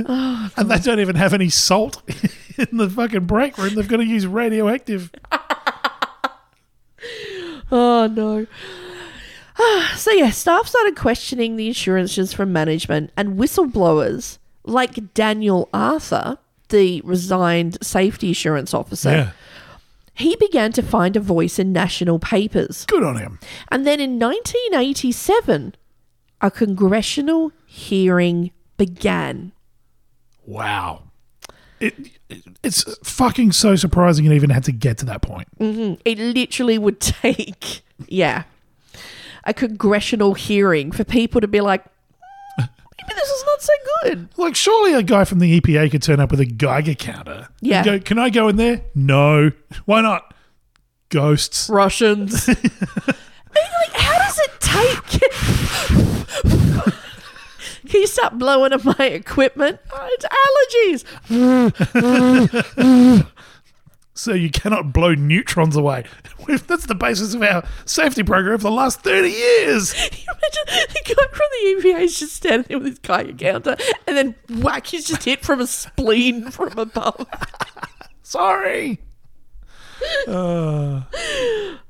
[0.04, 2.02] Oh, and they don't even have any salt
[2.58, 3.76] in the fucking break room.
[3.76, 5.12] They've got to use radioactive.
[7.72, 8.48] Oh no.
[9.96, 17.00] So yeah, staff started questioning the insurances from management and whistleblowers like Daniel Arthur, the
[17.06, 19.10] resigned safety assurance officer.
[19.12, 19.32] Yeah.
[20.16, 22.86] He began to find a voice in national papers.
[22.86, 23.40] Good on him.
[23.70, 25.76] And then in 1987,
[26.42, 29.52] a congressional hearing began.
[30.46, 31.04] Wow.
[31.82, 31.96] It,
[32.30, 35.48] it it's fucking so surprising it even had to get to that point.
[35.60, 36.02] Mm-hmm.
[36.06, 38.44] It literally would take, yeah,
[39.44, 41.86] a congressional hearing for people to be like,
[43.08, 44.30] maybe this is not so good.
[44.38, 47.32] Like, surely a guy from the EPA could turn up with a Geiger counter.
[47.32, 47.84] and Yeah.
[47.84, 48.82] Go, Can I go in there?
[48.94, 49.52] No.
[49.86, 50.34] Why not?
[51.10, 51.70] Ghosts.
[51.70, 52.48] Russians.
[52.50, 55.22] I mean, like, how does it take?
[57.88, 59.80] Can you stop blowing up my equipment?
[59.94, 60.26] Oh, it's
[61.30, 63.26] allergies.
[64.18, 66.06] So you cannot blow neutrons away.
[66.48, 69.94] That's the basis of our safety program for the last 30 years.
[69.94, 73.76] You imagine the guy from the EPA is just standing there with his Geiger counter,
[74.08, 77.28] and then whack, he's just hit from a spleen from above.
[78.24, 79.00] Sorry.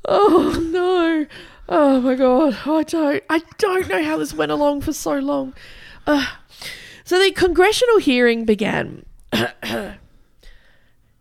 [0.07, 1.25] Oh no!
[1.67, 2.55] Oh my god!
[2.63, 3.23] I don't.
[3.27, 5.55] I don't know how this went along for so long.
[6.05, 6.27] Uh,
[7.03, 9.03] so the congressional hearing began.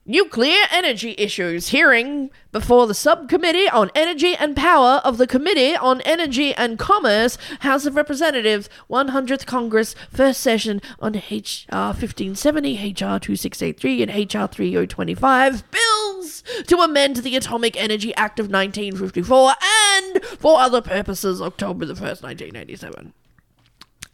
[0.06, 6.02] Nuclear energy issues hearing before the subcommittee on energy and power of the Committee on
[6.02, 14.02] Energy and Commerce, House of Representatives, 100th Congress, first session on HR 1570, HR 2683,
[14.02, 20.82] and HR 3025 bills to amend the Atomic Energy Act of 1954 and for other
[20.82, 23.14] purposes, October the 1st, 1987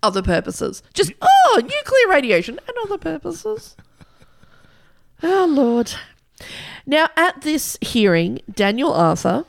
[0.05, 0.85] other purposes.
[0.95, 3.77] Just, oh, nuclear radiation and other purposes.
[5.23, 5.93] Oh, Lord.
[6.87, 9.45] Now, at this hearing, Daniel Arthur,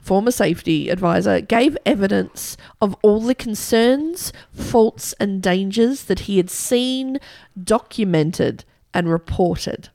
[0.00, 6.48] former safety advisor, gave evidence of all the concerns, faults, and dangers that he had
[6.50, 7.18] seen,
[7.62, 9.88] documented, and reported.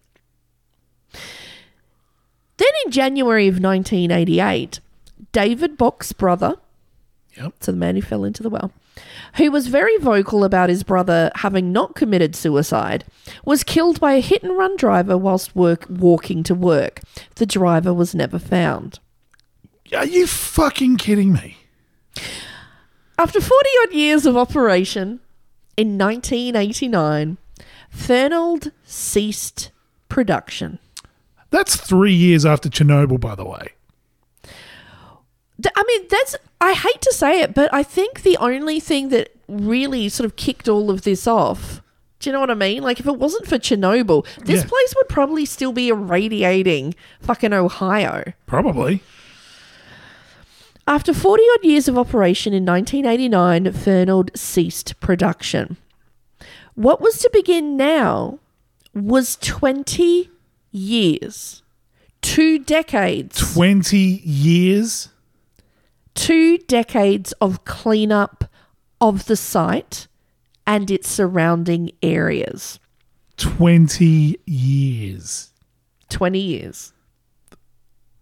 [2.57, 4.79] Then in January of 1988,
[5.31, 6.55] David Bocks' brother,
[7.37, 7.53] Yep.
[7.61, 8.71] so the man who fell into the well,
[9.35, 13.05] who was very vocal about his brother having not committed suicide,
[13.45, 17.01] was killed by a hit and run driver whilst work walking to work.
[17.35, 18.99] The driver was never found.
[19.95, 21.57] Are you fucking kidding me?
[23.17, 25.19] After 40 odd years of operation,
[25.77, 27.37] in 1989,
[27.93, 29.71] Fernald ceased
[30.09, 30.79] production.
[31.49, 33.73] That's three years after Chernobyl, by the way.
[35.75, 39.35] I mean, that's, I hate to say it, but I think the only thing that
[39.47, 41.81] really sort of kicked all of this off,
[42.19, 42.83] do you know what I mean?
[42.83, 44.69] Like, if it wasn't for Chernobyl, this Yeah.
[44.69, 48.33] place would probably still be irradiating fucking Ohio.
[48.45, 49.01] Probably.
[50.87, 55.77] After 40 odd years of operation in 1989, Fernald ceased production.
[56.75, 58.39] What was to begin now
[58.93, 60.29] was 20
[60.71, 61.61] years,
[62.21, 65.09] two decades, 20 years?
[66.15, 68.45] Two decades of cleanup
[68.99, 70.07] of the site
[70.67, 72.79] and its surrounding areas.
[73.37, 75.51] 20 years.
[76.09, 76.93] 20 years.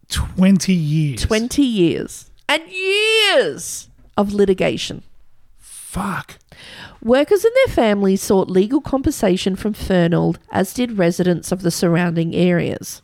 [0.10, 1.26] 20 years.
[1.26, 2.32] 20 years.
[2.48, 5.04] And years of litigation.
[5.58, 6.40] Fuck.
[7.02, 12.36] Workers and their families sought legal compensation from Fernald, as did residents of the surrounding
[12.36, 13.02] areas.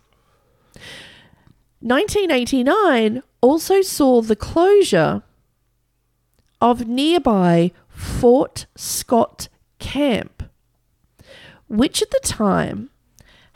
[1.79, 5.23] 1989 also saw the closure
[6.61, 9.47] of nearby Fort Scott
[9.79, 10.43] Camp,
[11.67, 12.89] which at the time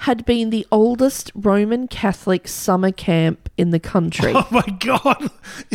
[0.03, 4.33] had been the oldest Roman Catholic summer camp in the country.
[4.35, 5.29] Oh my God.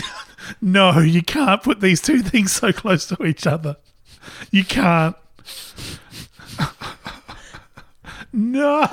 [0.63, 3.77] no, you can't put these two things so close to each other.
[4.51, 5.17] You can't.
[8.33, 8.87] no.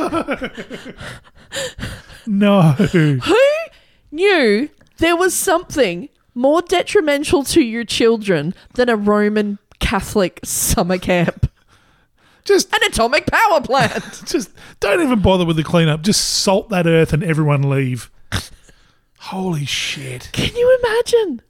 [2.26, 2.62] No.
[2.72, 3.40] Who
[4.12, 11.52] knew there was something more detrimental to your children than a Roman Catholic summer camp?
[12.44, 14.04] Just An atomic power plant.
[14.26, 16.02] just don't even bother with the cleanup.
[16.02, 18.10] Just salt that earth and everyone leave.
[19.20, 20.30] Holy shit.
[20.34, 21.42] Can you imagine?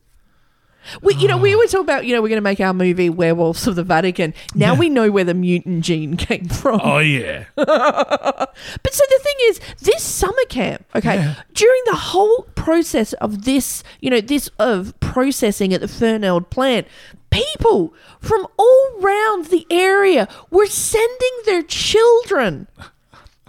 [1.02, 1.58] We, you know, we oh.
[1.58, 4.34] always talk about, you know, we're going to make our movie Werewolves of the Vatican.
[4.56, 4.80] Now Yeah.
[4.80, 6.82] we know where the mutant gene came from.
[6.84, 7.46] Oh yeah.
[7.56, 11.36] But so the thing is, this summer camp, okay, Yeah.
[11.54, 16.88] during the whole process of this, you know, this of processing at the Fernald plant,
[17.30, 22.68] people from all round the area were sending their children.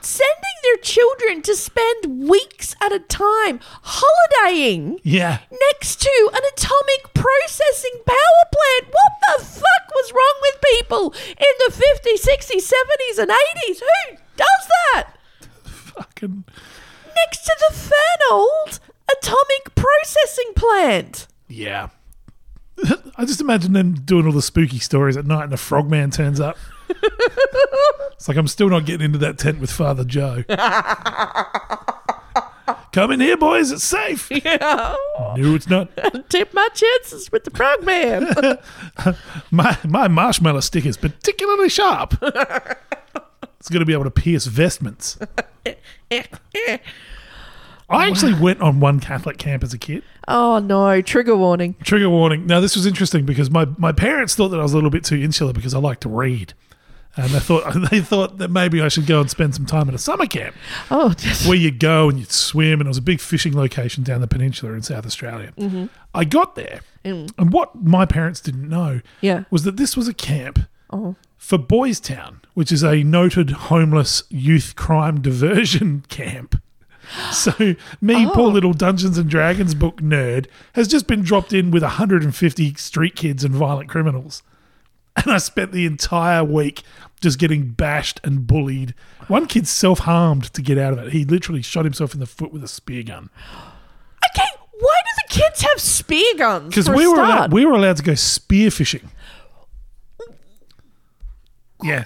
[0.03, 5.38] Sending their children to spend weeks at a time holidaying Yeah.
[5.71, 8.93] next to an atomic processing power plant.
[8.93, 13.81] What the fuck was wrong with people in the 50s, 60s, 70s, and 80s?
[13.81, 15.09] Who does that?
[15.65, 16.45] Fucking
[17.15, 18.81] Next to the Fernald
[19.19, 21.27] atomic processing plant.
[21.49, 21.88] yeah.
[23.17, 26.41] I just imagine them doing all the spooky stories at night and the frogman turns
[26.41, 26.57] up.
[28.13, 30.45] It's like I'm still not getting into that tent with Father Joe.
[32.93, 33.73] Come in here, boys.
[33.73, 34.31] It's safe.
[34.31, 34.95] Yeah.
[35.37, 35.89] No, it's not.
[36.29, 38.29] Tip my chances with the frogman.
[39.51, 42.15] My my marshmallow stick is particularly sharp.
[42.23, 45.19] it's going to be able to pierce vestments.
[47.89, 50.03] I actually went on one Catholic camp as a kid.
[50.29, 51.75] oh no, trigger warning.
[51.83, 52.47] Trigger warning.
[52.47, 55.05] Now this was interesting because my, my parents thought that I was a little bit
[55.05, 56.53] too insular because I like to read.
[57.16, 59.94] And they thought they thought that maybe I should go and spend some time at
[59.94, 60.55] a summer camp
[60.90, 64.03] Oh, just, where you go and you'd swim and it was a big fishing location
[64.03, 65.53] down the peninsula in South Australia.
[65.59, 65.87] Mm-hmm.
[66.14, 67.31] I got there mm.
[67.37, 69.44] and what my parents didn't know Yeah.
[69.51, 71.16] was that this was a camp oh.
[71.37, 76.61] for Boys Town, which is a noted homeless youth crime diversion camp.
[77.31, 77.53] So
[78.01, 78.31] me, oh.
[78.33, 83.16] poor little Dungeons and Dragons book nerd, has just been dropped in with 150 street
[83.16, 84.42] kids and violent criminals.
[85.16, 86.83] And I spent the entire week
[87.20, 88.94] just getting bashed and bullied.
[89.29, 91.12] One kid self harmed to get out of it.
[91.12, 93.31] He literally shot himself in the foot with a spear gun.
[94.31, 94.48] okay,
[94.79, 96.68] why do the kids have spear guns?
[96.68, 99.11] Because we were allowed, we were allowed to go spear fishing.
[101.83, 102.05] Yeah.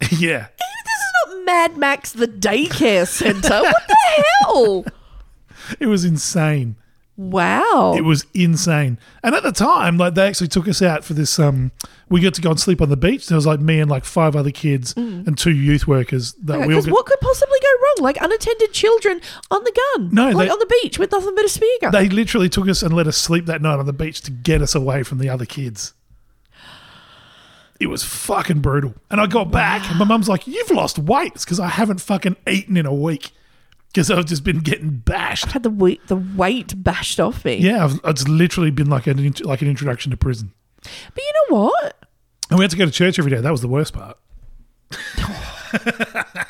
[0.18, 0.48] yeah.
[0.58, 3.62] This is not Mad Max the daycare center.
[3.62, 3.96] what the
[4.44, 4.84] hell?
[5.78, 6.76] It was insane.
[7.18, 7.94] Wow.
[7.96, 8.96] It was insane.
[9.24, 11.36] And at the time, like they actually took us out for this.
[11.40, 11.72] Um,
[12.08, 13.26] we got to go and sleep on the beach.
[13.26, 16.62] There was like me and like five other kids and two youth workers that we
[16.62, 18.04] all Because got, what could possibly go wrong?
[18.04, 19.20] Like unattended children
[19.50, 20.10] on the gun.
[20.12, 21.90] No, like they- on the beach with nothing but a spear gun.
[21.90, 24.62] They literally took us and let us sleep that night on the beach to get
[24.62, 25.94] us away from the other kids.
[27.80, 28.94] It was fucking brutal.
[29.10, 31.32] And I got back, and my mum's like, You've lost weight.
[31.34, 33.30] It's because I haven't fucking eaten in a week.
[33.88, 35.52] Because I've just been getting bashed.
[35.52, 37.56] had the weight, the weight bashed off me.
[37.56, 40.52] Yeah, I've, it's literally been like an like an introduction to prison.
[40.82, 41.96] But you know what?
[42.50, 43.40] And we had to go to church every day.
[43.40, 44.16] That was the worst part.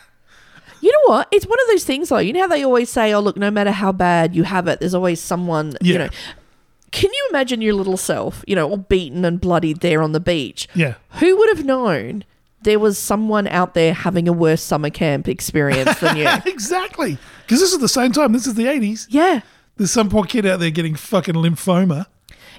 [0.80, 1.28] You know what?
[1.32, 2.18] It's one of those things, though.
[2.18, 4.80] You know how they always say, "Oh, look, no matter how bad you have it,
[4.80, 6.08] there's always someone." You know.
[6.90, 10.20] Can you imagine your little self, you know, all beaten and bloodied there on the
[10.20, 10.68] beach?
[10.74, 10.94] Yeah.
[11.20, 12.24] Who would have known
[12.62, 16.28] there was someone out there having a worse summer camp experience than you?
[16.46, 17.18] exactly.
[17.42, 18.32] Because this is the same time.
[18.32, 19.06] This is the 80s.
[19.08, 19.40] Yeah.
[19.76, 22.06] There's some poor kid out there getting fucking lymphoma.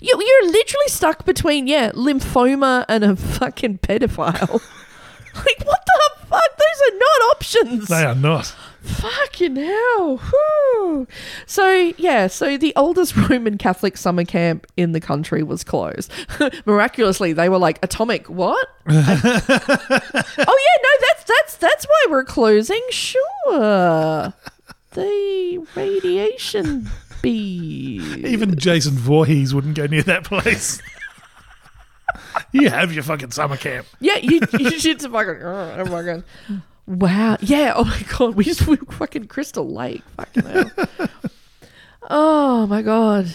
[0.01, 4.39] You, you're literally stuck between, yeah, lymphoma and a fucking pedophile.
[5.35, 6.57] like, what the fuck?
[6.57, 7.87] Those are not options.
[7.87, 8.55] They are not.
[8.81, 10.17] Fucking hell.
[10.17, 11.07] Whew.
[11.45, 16.11] So, yeah, so the oldest Roman Catholic summer camp in the country was closed.
[16.65, 18.67] Miraculously, they were like, atomic, what?
[18.87, 19.17] oh, yeah,
[20.37, 22.81] no, that's, that's, that's why we're closing.
[22.89, 24.33] Sure.
[24.91, 26.89] The radiation
[27.21, 28.17] bees.
[28.17, 30.81] Even Jason Voorhees wouldn't go near that place.
[32.51, 33.87] you have your fucking summer camp.
[33.99, 36.23] Yeah, you, you should fucking, oh, oh my god.
[36.89, 37.37] Wow.
[37.39, 37.73] Yeah.
[37.75, 38.35] Oh my god.
[38.35, 40.03] We just went fucking Crystal Lake.
[40.17, 40.71] Fucking hell.
[42.09, 43.33] oh my god.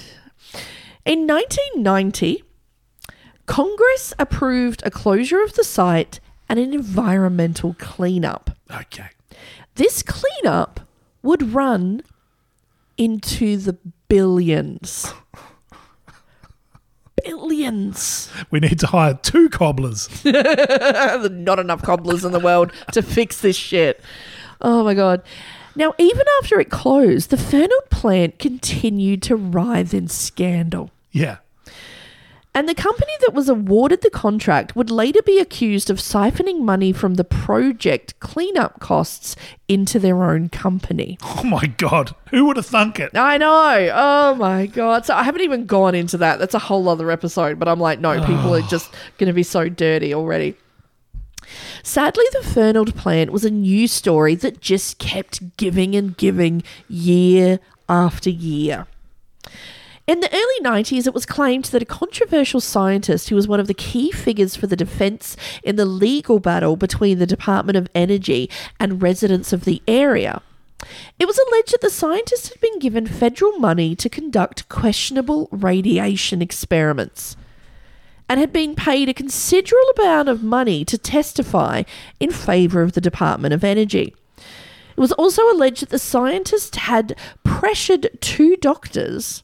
[1.05, 2.43] In 1990,
[3.47, 6.19] Congress approved a closure of the site
[6.49, 8.51] and an environmental cleanup.
[8.71, 9.09] Okay.
[9.77, 10.81] This cleanup
[11.23, 12.03] would run
[12.97, 13.77] into the
[14.09, 15.13] billions.
[17.25, 18.31] Billions.
[18.51, 20.09] We need to hire two cobblers.
[20.25, 24.01] Not enough cobblers in the world to fix this shit.
[24.61, 25.23] Oh my god.
[25.77, 30.91] Now, even after it closed, the Fernald plant continued to writhe in scandal.
[31.11, 31.39] Yeah.
[32.57, 36.93] And the company that was awarded the contract would later be accused of siphoning money
[36.93, 39.35] from the project cleanup costs
[39.67, 41.19] into their own company.
[41.23, 42.15] Oh my God.
[42.31, 43.17] Who would have thunk it?
[43.17, 43.91] I know.
[43.93, 45.05] Oh my god.
[45.05, 46.39] So I haven't even gone into that.
[46.39, 49.43] That's a whole other episode, but I'm like, no, people are just going to be
[49.43, 50.55] so dirty already.
[51.83, 57.59] Sadly, the Fernald plant was a news story that just kept giving and giving year
[57.89, 58.87] after year.
[60.07, 63.69] In the early 90s, it was claimed that a controversial scientist who was one of
[63.69, 68.51] the key figures for the defense in the legal battle between the Department of Energy
[68.79, 70.43] and residents of the area.
[71.19, 76.43] It was alleged that the scientist had been given federal money to conduct questionable radiation
[76.43, 77.35] experiments
[78.29, 81.83] and had been paid a considerable amount of money to testify
[82.21, 84.15] in favor of the Department of Energy.
[84.37, 89.43] It was also alleged that the scientist had pressured two doctors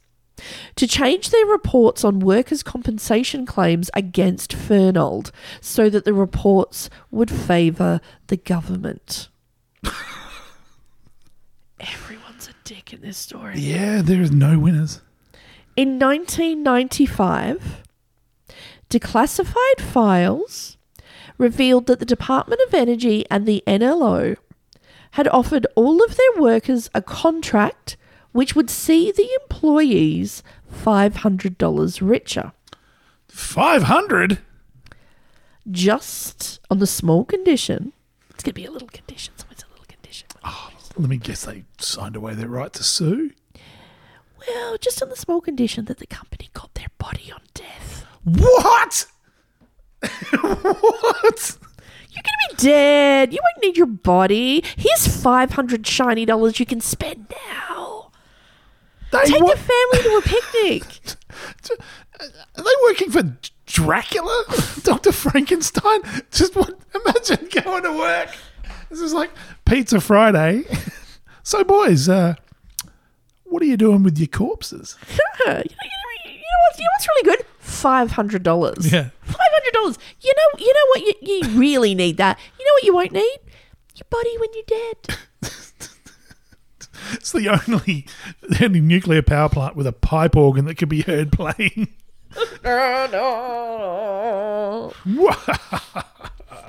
[0.77, 7.31] to change their reports on workers' compensation claims against Fernald so that the reports would
[7.31, 9.29] favour the government.
[11.81, 13.59] Everyone's a dick in this story.
[13.59, 15.01] Yeah, there is no winners.
[15.77, 17.83] In 1995,
[18.91, 20.77] declassified files
[21.39, 24.37] revealed that the Department of Energy and the NLO
[25.13, 27.97] had offered all of their workers a contract
[28.33, 32.53] which would see the employees $500 richer,
[33.29, 34.39] 500?
[35.71, 37.93] just on the small condition.
[38.31, 40.29] It's going to be a little condition, so it's a little condition.
[40.43, 43.31] Ah, let me guess they signed away their right to sue.
[44.49, 48.07] Well, just on the small condition that the company got their body on death.
[48.25, 49.07] What?
[50.41, 51.59] what?
[52.11, 53.33] You're going to be dead.
[53.33, 54.65] You won't need your body.
[54.77, 57.90] Here's 500 shiny dollars you can spend now.
[59.13, 60.85] They Take wa- the family to a picnic.
[62.21, 63.37] Are they working for
[63.67, 64.45] Dracula?
[64.83, 65.13] Dr.
[65.13, 66.01] Frankenstein?
[66.31, 68.29] Just what, imagine going to work.
[68.89, 69.31] This is like
[69.65, 70.65] Pizza Friday.
[71.43, 72.35] so, boys, uh,
[73.45, 74.97] what are you doing with your corpses?
[75.09, 76.79] you, know, you, know, you know what?
[76.79, 77.47] You know what's really good?
[77.59, 78.93] Five hundred dollars.
[78.93, 79.11] Yeah.
[79.23, 79.99] Five hundred dollars.
[80.21, 80.65] You know.
[80.65, 81.01] You know what?
[81.01, 82.39] You, you really need that.
[82.59, 82.85] You know what?
[82.85, 83.39] You won't need
[83.95, 85.19] your body when you're dead.
[87.13, 88.07] It's the only,
[88.43, 91.89] the only nuclear power plant with a pipe organ that could be heard playing.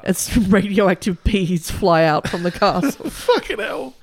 [0.03, 3.05] As radioactive bees fly out from the castle.
[3.09, 3.93] Fucking hell.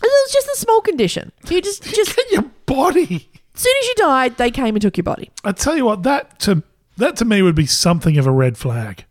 [0.00, 1.30] And it was just a small condition.
[1.48, 3.28] You just, just Get your body.
[3.54, 5.30] as soon as you died, they came and took your body.
[5.44, 6.62] I tell you what, that to
[6.96, 9.04] that to me would be something of a red flag.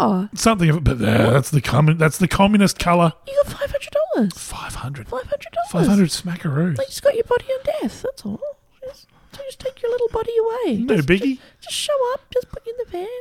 [0.00, 3.12] Oh, Something of a, but uh, that's the commun, that's the communist color.
[3.28, 3.74] you got five
[4.14, 4.32] dollars.
[4.34, 5.08] Five hundred.
[5.08, 5.70] Five hundred dollars.
[5.70, 6.76] Five hundred smackaroos.
[6.76, 8.02] They just got your body on death.
[8.02, 8.40] That's all.
[8.84, 10.76] Just, just take your little body away.
[10.78, 11.38] No Just- biggie.
[11.60, 13.20] Just show up, just put you in the van,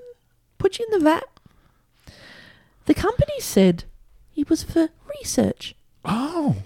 [0.58, 1.24] put you in the vat.
[2.86, 3.84] The company said
[4.36, 5.76] it was for research.
[6.06, 6.58] Oh,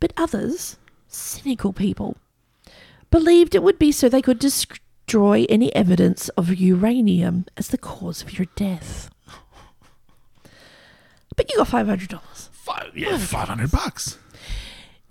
[0.00, 2.16] But others, cynical people,
[3.10, 8.22] believed it would be so they could destroy any evidence of uranium as the cause
[8.22, 9.10] of your death.
[11.36, 12.20] But you got $500.
[12.72, 14.18] Five, yeah, 500 bucks.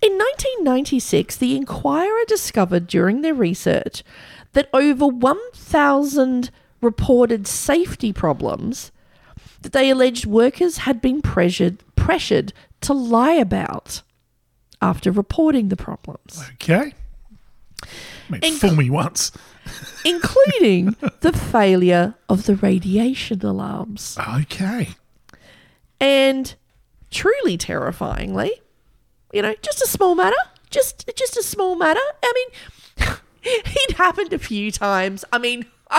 [0.01, 4.03] In 1996, the Inquirer discovered during their research
[4.53, 6.49] that over 1,000
[6.81, 8.91] reported safety problems
[9.61, 12.51] that they alleged workers had been pressured, pressured
[12.81, 14.01] to lie about
[14.81, 16.93] after reporting the problems, Okay.
[17.83, 17.87] I
[18.31, 19.31] mean, Inc- fool me once.
[20.05, 24.17] including the failure of the radiation alarms.
[24.37, 24.89] Okay.
[25.99, 26.55] And
[27.11, 28.61] truly terrifyingly,
[29.31, 30.37] you know, just a small matter,
[30.69, 31.99] just just a small matter.
[32.23, 32.33] I
[32.97, 35.23] mean, it happened a few times.
[35.31, 35.65] I mean,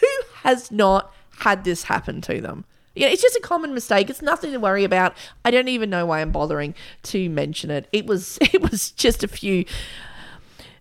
[0.00, 0.08] who
[0.42, 2.64] has not had this happen to them?
[2.94, 4.08] Yeah, it's just a common mistake.
[4.08, 5.16] It's nothing to worry about.
[5.44, 7.88] I don't even know why I'm bothering to mention it.
[7.92, 9.64] It was it was just a few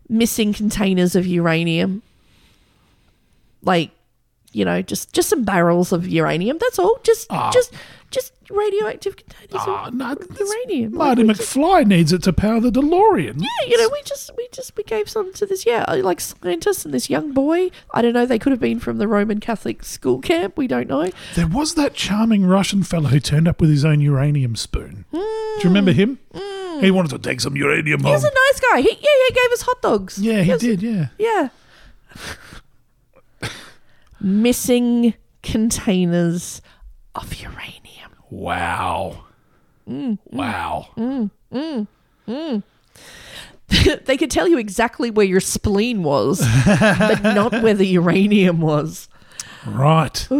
[0.09, 2.03] missing containers of uranium.
[3.63, 3.91] Like,
[4.51, 6.57] you know, just just some barrels of uranium.
[6.59, 6.99] That's all.
[7.03, 7.49] Just ah.
[7.51, 7.73] just
[8.13, 10.95] just radioactive containers Ah, of no, that's- uranium.
[10.95, 13.41] Marty Like, we just- McFly needs it to power the DeLorean.
[13.41, 16.21] yeah, you know, we just we just we gave some to this yeah, uh, like
[16.21, 17.71] scientists and this young boy.
[17.93, 18.25] I don't know.
[18.25, 20.57] They could have been from the Roman Catholic school camp.
[20.57, 21.09] We don't know.
[21.35, 25.05] There was that charming Russian fellow who turned up with his own uranium spoon.
[25.11, 25.25] Do you
[25.61, 25.67] hmm.
[25.67, 26.19] remember him?
[26.33, 26.79] Hmm.
[26.79, 28.81] He wanted to take some uranium He was a nice guy.
[28.81, 30.17] He, yeah, he gave us hot dogs.
[30.19, 31.07] Yeah, he was- did, yeah.
[31.17, 31.49] Yeah.
[34.21, 36.61] Missing containers
[37.15, 37.82] of uranium.
[38.29, 39.25] Wow.
[39.87, 40.87] Mm, mm Wow.
[40.97, 41.29] Mm,
[42.27, 42.63] mm.
[44.05, 49.09] they could tell you exactly where your spleen was, but not where the uranium was.
[49.65, 50.27] Right.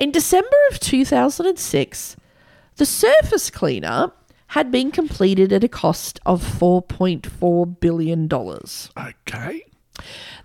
[0.00, 2.16] In December of 2006,
[2.76, 8.28] the surface cleanup had been completed at a cost of $4.4 billion.
[8.32, 9.64] Okay.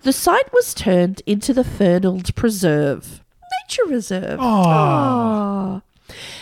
[0.02, 3.23] The site was turned into the Fernald Preserve,
[3.64, 4.38] nature reserve.
[4.40, 5.82] Oh.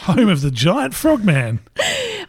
[0.03, 1.61] Home of the giant frogman.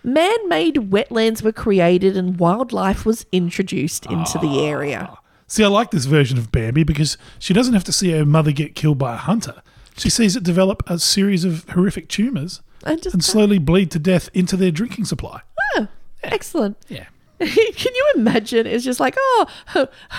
[0.03, 4.65] Man made wetlands were created and wildlife was introduced into the ah.
[4.65, 5.17] area.
[5.47, 8.51] See, I like this version of Bambi because she doesn't have to see her mother
[8.51, 9.61] get killed by a hunter.
[9.97, 14.29] She sees it develop a series of horrific tumours And and slowly bleed to death
[14.33, 15.41] into their drinking supply.
[15.75, 15.87] Oh,
[16.23, 16.77] excellent.
[16.87, 17.05] Yeah.
[17.39, 18.65] Can you imagine?
[18.65, 19.47] It's just like, oh,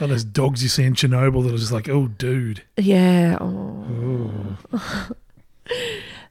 [0.00, 2.62] All those dogs you see in Chernobyl that are just like, oh, dude.
[2.76, 3.38] Yeah.
[3.40, 4.56] Oh.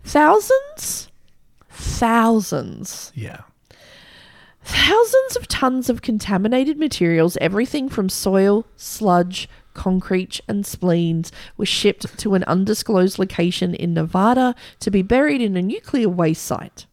[0.03, 1.09] thousands,
[1.69, 3.41] thousands, Yeah.
[4.63, 12.17] thousands of tons of contaminated materials, everything from soil, sludge, concrete, and spleens, were shipped
[12.19, 16.85] to an undisclosed location in Nevada to be buried in a nuclear waste site.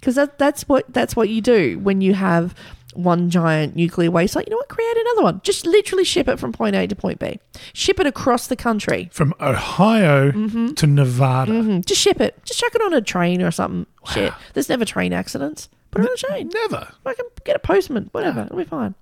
[0.00, 2.54] Because that, that's what that's what you do when you have
[2.94, 4.46] one giant nuclear waste site.
[4.46, 4.68] You know what?
[4.68, 5.40] Create another one.
[5.44, 7.38] Just literally ship it from point A to point B.
[7.72, 9.08] Ship it across the country.
[9.12, 10.72] From Ohio Mm-hmm.
[10.74, 11.52] to Nevada.
[11.52, 12.36] Mm, Just ship it.
[12.44, 13.86] Just chuck it on a train or something.
[14.12, 14.32] Shit.
[14.54, 15.68] There's never train accidents.
[15.90, 16.50] Put it on a train.
[16.54, 16.88] Never.
[17.06, 18.08] I can get a postman.
[18.12, 18.42] Whatever.
[18.42, 18.94] It'll be fine.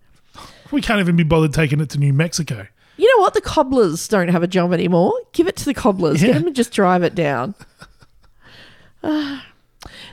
[0.72, 2.66] We can't even be bothered taking it to New Mexico.
[2.98, 3.34] You know what?
[3.34, 5.12] The cobblers don't have a job anymore.
[5.32, 6.20] Give it to the cobblers.
[6.22, 6.28] Yeah.
[6.28, 7.54] Get them to just drive it down.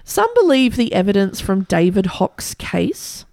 [0.04, 3.26] Some believe the evidence from David Bocks' case,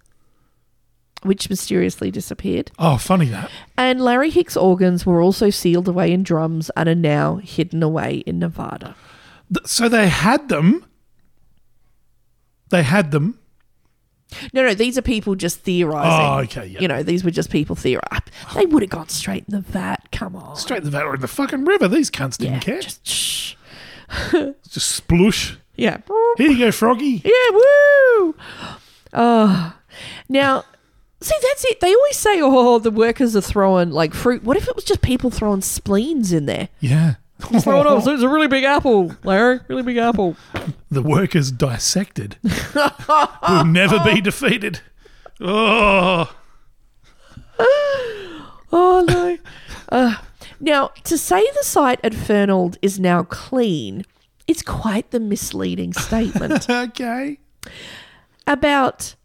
[1.23, 3.51] which mysteriously disappeared, Oh, funny that.
[3.77, 8.23] and Larry Hicks' organs were also sealed away in drums and are now hidden away
[8.25, 8.95] in Nevada.
[9.53, 10.85] Th- So they had them.
[12.69, 13.37] They had them.
[14.53, 16.09] No, no, these are people just theorizing.
[16.25, 16.79] Oh, okay, yeah.
[16.79, 18.23] You know, these were just people theorizing.
[18.55, 20.07] They would have gone straight in the vat.
[20.13, 20.55] Come on.
[20.55, 21.89] Straight in the vat or in the fucking river.
[21.89, 22.79] These cunts didn't care.
[22.79, 23.55] just shh.
[24.31, 25.57] Just splush.
[25.81, 25.97] Yeah.
[26.37, 27.23] Here you go, Froggy.
[27.25, 28.35] Yeah, woo!
[29.13, 29.73] Oh.
[30.29, 30.63] Now,
[31.21, 31.79] see, that's it.
[31.79, 34.43] They always say, oh, the workers are throwing like fruit.
[34.43, 36.69] What if it was just people throwing spleens in there?
[36.81, 37.15] Yeah.
[37.51, 39.61] No, so it's a really big apple, Larry.
[39.67, 40.37] Really big apple.
[40.91, 44.81] the workers dissected will never be defeated.
[45.39, 46.31] Oh,
[48.71, 49.37] Oh, no.
[49.89, 50.15] Uh,
[50.59, 54.05] now, to say the site at Fernald is now clean
[54.51, 56.69] is quite the misleading statement.
[56.69, 57.39] okay.
[58.45, 59.15] About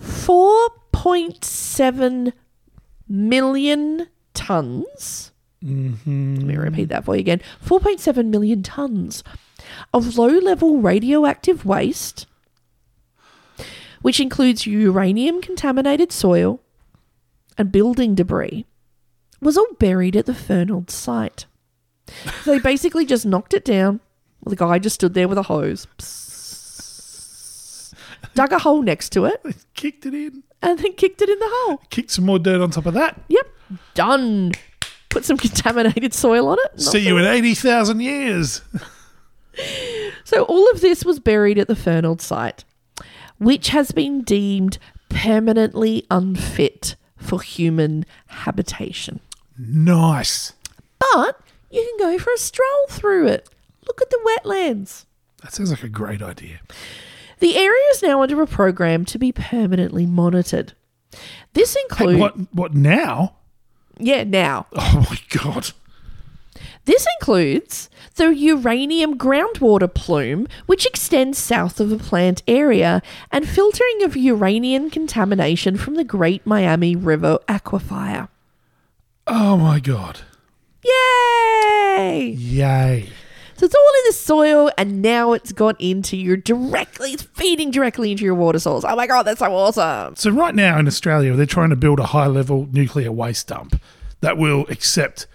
[0.00, 2.32] 4.7
[3.08, 5.30] million tons.
[5.62, 9.22] Let me repeat that for you again 4.7 million tons
[9.92, 12.26] of low level radioactive waste,
[14.00, 16.60] which includes uranium contaminated soil
[17.58, 18.64] and building debris,
[19.42, 21.44] was all buried at the Fernald site.
[22.42, 24.00] So they basically just knocked it down.
[24.42, 27.94] Well, the guy just stood there with a hose, Psst.
[28.34, 29.42] dug a hole next to it,
[29.74, 30.42] Kicked it in.
[30.62, 31.80] and then kicked it in the hole.
[31.90, 33.20] Kicked some more dirt on top of that.
[33.28, 33.46] Yep,
[33.94, 34.52] done.
[35.10, 36.80] Put some contaminated soil on it.
[36.80, 38.62] See you in 80,000 years.
[40.24, 42.64] So all of this was buried at the Fernald site,
[43.38, 44.78] which has been deemed
[45.10, 49.20] permanently unfit for human habitation.
[49.58, 50.54] Nice.
[50.98, 53.50] But you can go for a stroll through it.
[53.90, 55.04] Look at the wetlands.
[55.42, 56.60] That sounds like a great idea.
[57.40, 60.74] The area is now under a program to be permanently monitored.
[61.54, 63.34] This Hey, includes what, what now?
[63.98, 64.66] yeah, now.
[64.76, 65.72] Oh my God.
[66.84, 74.04] This includes the uranium groundwater plume, which extends south of the plant area, and filtering
[74.04, 78.28] of uranium contamination from the Great Miami River aquifer.
[79.26, 80.20] Oh my God.
[80.84, 82.34] Yay!
[82.38, 83.08] Yay.
[83.60, 87.70] So it's all in the soil, and now it's gone into your directly, it's feeding
[87.70, 88.86] directly into your water source.
[88.88, 90.16] Oh my god, that's so awesome!
[90.16, 93.78] So, right now in Australia, they're trying to build a high level nuclear waste dump
[94.22, 95.26] that will accept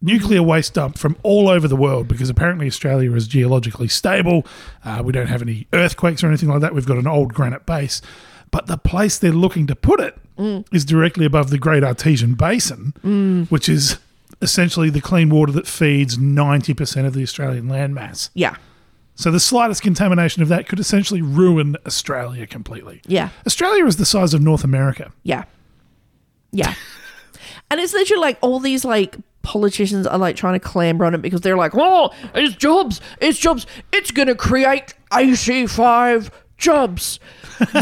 [0.00, 4.46] nuclear waste dump from all over the world because apparently Australia is geologically stable.
[4.82, 6.74] Uh, we don't have any earthquakes or anything like that.
[6.74, 8.00] We've got an old granite base.
[8.52, 10.16] But the place they're looking to put it
[10.72, 12.94] is directly above the Great Artesian Basin,
[13.50, 13.98] which is
[14.42, 18.30] essentially the clean water that feeds 90% of the Australian landmass.
[18.34, 18.56] Yeah,
[19.14, 23.00] So the slightest contamination of that could essentially ruin Australia completely.
[23.06, 25.12] yeah, Australia is the size of North America.
[25.22, 25.44] yeah,
[26.52, 26.74] yeah.
[27.70, 31.22] and it's literally like all these like politicians are like trying to clamber on it
[31.22, 37.18] because they're like, oh, it's jobs, it's jobs, it's gonna create AC5 jobs.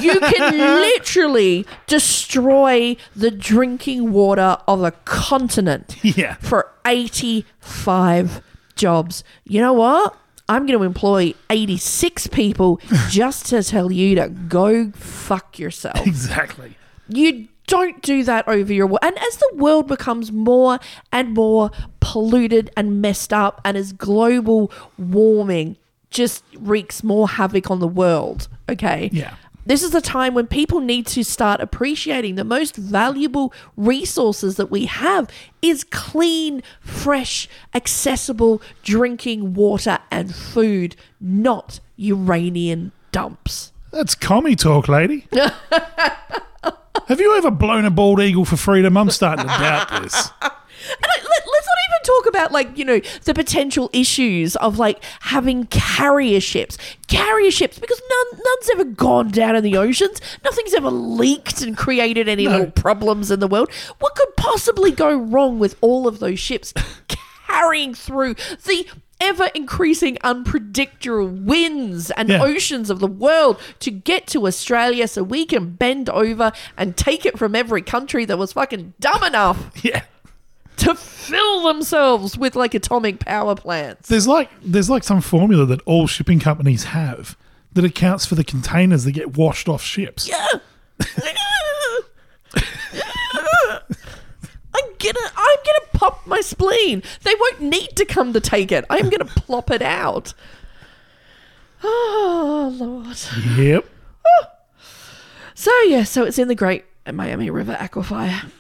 [0.03, 5.97] You can literally destroy the drinking water of a continent.
[6.03, 6.35] Yeah.
[6.37, 8.43] for 85
[8.77, 9.25] jobs.
[9.45, 10.17] You know what?
[10.49, 16.07] I'm going to employ 86 people just to tell you to go fuck yourself.
[16.07, 16.77] Exactly.
[17.09, 18.99] You don't do that over your world.
[19.03, 20.79] And as the world becomes more
[21.13, 21.71] and more
[22.01, 25.79] polluted and messed up, and as global warming
[26.15, 29.11] just wreaks more havoc on the world, okay?
[29.13, 29.35] Yeah.
[29.67, 34.71] This is a time when people need to start appreciating the most valuable resources that
[34.71, 35.29] we have
[35.63, 43.73] is clean, fresh, accessible drinking water and food, not uranium dumps.
[43.91, 45.27] That's commie talk, lady.
[47.07, 48.97] Have you ever blown a bald eagle for freedom?
[48.97, 50.31] I'm starting to doubt this.
[52.05, 56.79] Talk about like you know the potential issues of like having carrier ships,
[57.09, 60.21] carrier ships because none none's ever gone down in the oceans.
[60.45, 63.71] Nothing's ever leaked and created any little problems in the world.
[63.99, 66.73] What could possibly go wrong with all of those ships
[67.49, 68.35] carrying through
[68.65, 68.87] the
[69.21, 72.43] ever increasing unpredictable winds and Yeah.
[72.43, 77.25] oceans of the world to get to Australia so we can bend over and take
[77.25, 80.03] it from every country that was fucking dumb enough Yeah.
[80.79, 84.09] To fill themselves with like atomic power plants.
[84.09, 87.37] There's like there's like some formula that all shipping companies have
[87.73, 90.29] that accounts for the containers that get washed off ships.
[90.29, 90.47] Yeah.
[94.77, 97.03] I'm gonna I'm gonna pop my spleen.
[97.23, 98.85] They won't need to come to take it.
[98.91, 100.35] I'm gonna plop it out.
[101.87, 103.19] Oh Lord.
[103.59, 103.85] Yep.
[105.57, 108.51] So yeah, so it's in the Great Miami River aquifer.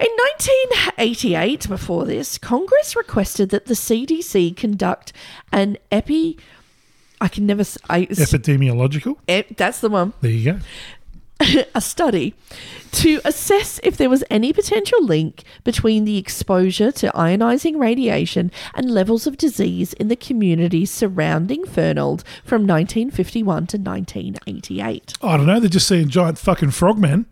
[0.00, 5.12] In 1988, before this, Congress requested that the CDC conduct
[5.52, 6.36] an epi.
[7.20, 7.62] I can never.
[7.88, 9.18] I, Epidemiological.
[9.28, 10.12] ep- that's the one.
[10.20, 10.58] There you go.
[11.74, 12.34] a study
[12.92, 18.90] to assess if there was any potential link between the exposure to ionizing radiation and
[18.90, 25.14] levels of disease in the communities surrounding Fernald from 1951 to 1988.
[25.22, 25.58] I don't know.
[25.58, 27.26] They're just seeing giant fucking frogmen.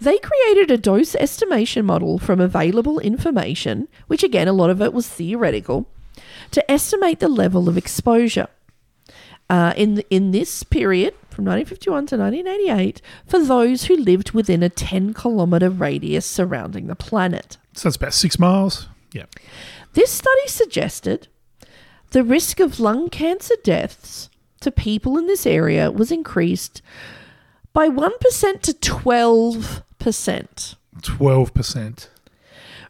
[0.00, 4.94] They created a dose estimation model from available information, which again, a lot of it
[4.94, 5.86] was theoretical,
[6.52, 8.48] to estimate the level of exposure.
[9.48, 14.68] Uh, in in this period from 1951 to 1988 for those who lived within a
[14.68, 17.56] 10 kilometer radius surrounding the planet.
[17.74, 18.86] So that's about six miles.
[19.12, 19.24] Yeah.
[19.94, 21.26] This study suggested
[22.10, 24.30] the risk of lung cancer deaths
[24.60, 26.80] to people in this area was increased
[27.72, 29.82] by 1% to 12%.
[31.02, 32.10] Twelve percent.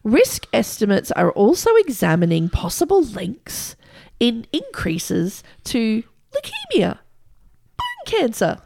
[0.02, 3.76] Risk estimates are also examining possible links
[4.18, 6.02] in increases to
[6.32, 6.98] leukemia,
[7.76, 8.58] bone cancer,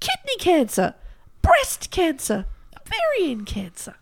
[0.00, 0.94] kidney cancer,
[1.40, 2.46] breast cancer,
[2.78, 3.94] ovarian cancer.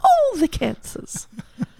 [0.00, 1.26] all the cancers.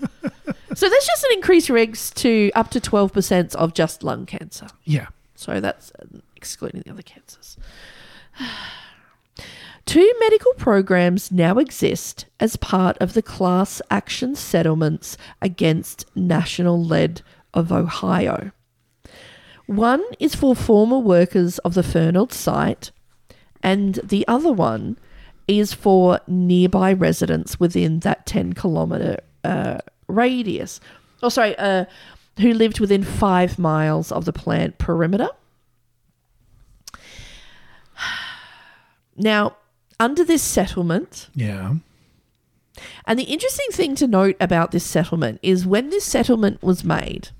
[0.75, 4.67] so that's just an increased regs to up to 12% of just lung cancer.
[4.85, 5.07] Yeah.
[5.37, 7.57] So that's uh, excluding the other cancers.
[9.89, 17.23] Two medical programs now exist as part of the class action settlements against National Lead
[17.55, 18.53] of Ohio.
[19.65, 22.91] One is for former workers of the Fernald site,
[23.63, 24.99] and the other one
[25.47, 30.81] is for nearby residents within that 10 kilometer uh, radius.
[31.23, 31.87] Oh, sorry, uh,
[32.39, 35.31] who lived within five miles of the plant perimeter.
[39.21, 39.57] Now,
[40.01, 41.75] under this settlement, Yeah.
[43.07, 47.31] and the interesting thing to note about this settlement is when this settlement was made.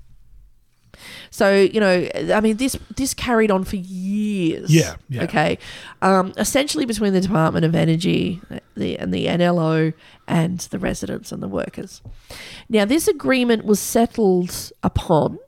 [1.31, 4.73] So you know, I mean, this this carried on for years.
[4.73, 5.23] Yeah, yeah.
[5.23, 5.57] Okay,
[6.01, 8.41] um, essentially between the Department of Energy,
[8.75, 9.93] the and the NLO,
[10.27, 12.01] and the residents and the workers.
[12.67, 15.39] Now, this agreement was settled upon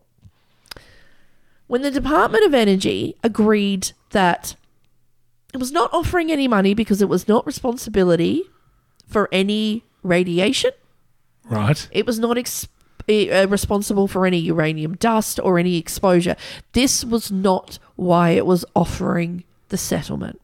[1.68, 4.56] when the Department of Energy agreed that
[5.54, 8.44] it was not offering any money because it was not responsibility
[9.08, 10.72] for any radiation.
[11.44, 11.88] Right.
[11.92, 12.68] It was not ex-
[13.10, 16.36] uh, responsible for any uranium dust or any exposure.
[16.74, 20.40] This was not why it was offering the settlement.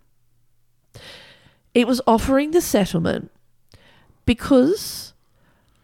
[1.74, 3.32] It was offering the settlement
[4.26, 5.14] because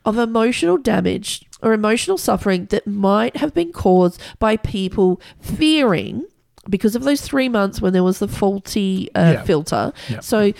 [0.05, 6.25] of emotional damage or emotional suffering that might have been caused by people fearing
[6.69, 9.43] because of those three months when there was the faulty uh, Yeah.
[9.43, 9.93] filter.
[10.09, 10.19] Yeah.
[10.21, 10.53] So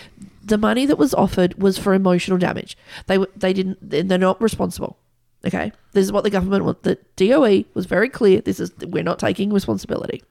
[0.43, 2.77] the money that was offered was for emotional damage.
[3.07, 3.77] They they didn't.
[3.81, 4.97] They're not responsible.
[5.45, 6.83] Okay, this is what the government want.
[6.83, 8.39] The DOE was very clear.
[8.41, 10.23] This is we're not taking responsibility.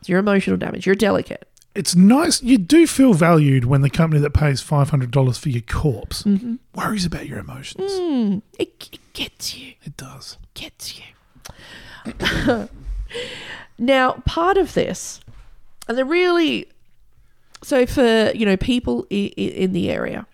[0.00, 0.84] It's your emotional damage.
[0.86, 1.48] You're delicate.
[1.74, 2.42] It's nice.
[2.42, 6.56] You do feel valued when the company that pays $500 for your corpse Mm-hmm.
[6.74, 7.90] worries about your emotions.
[7.92, 8.42] Mm.
[8.58, 9.72] It, it gets you.
[9.82, 10.36] It does.
[10.52, 11.04] gets you.
[13.78, 15.20] now, part of this,
[15.88, 16.68] and they're really
[17.62, 20.26] so for you know people in, in the area.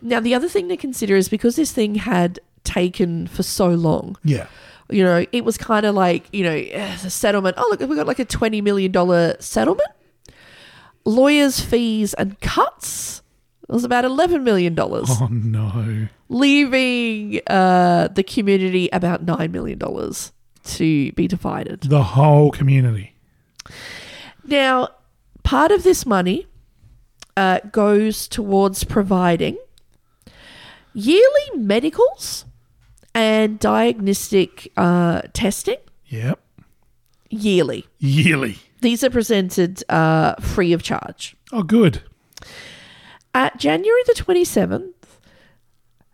[0.00, 4.16] Now, the other thing to consider is because this thing had taken for so long.
[4.24, 4.46] Yeah.
[4.90, 7.54] You know, it was kind of like you know eh, the settlement.
[7.58, 9.88] Oh, look, we got like a twenty million dollar settlement.
[11.04, 13.22] Lawyers' fees and cuts.
[13.68, 16.08] It was about eleven million dollars Oh, no.
[16.28, 19.78] leaving uh, the community about $9 million
[20.64, 21.82] to be divided.
[21.82, 23.14] The whole community.
[24.44, 24.88] Now,
[25.42, 26.46] part of this money
[27.36, 29.56] uh, goes towards providing
[30.94, 32.44] yearly medicals
[33.14, 36.40] and diagnostic uh, testing Yep.
[37.30, 37.86] yearly.
[37.98, 38.58] Yearly.
[38.80, 41.36] These are presented uh, free of charge.
[41.52, 42.02] Oh, good.
[43.34, 44.92] At January the 27th,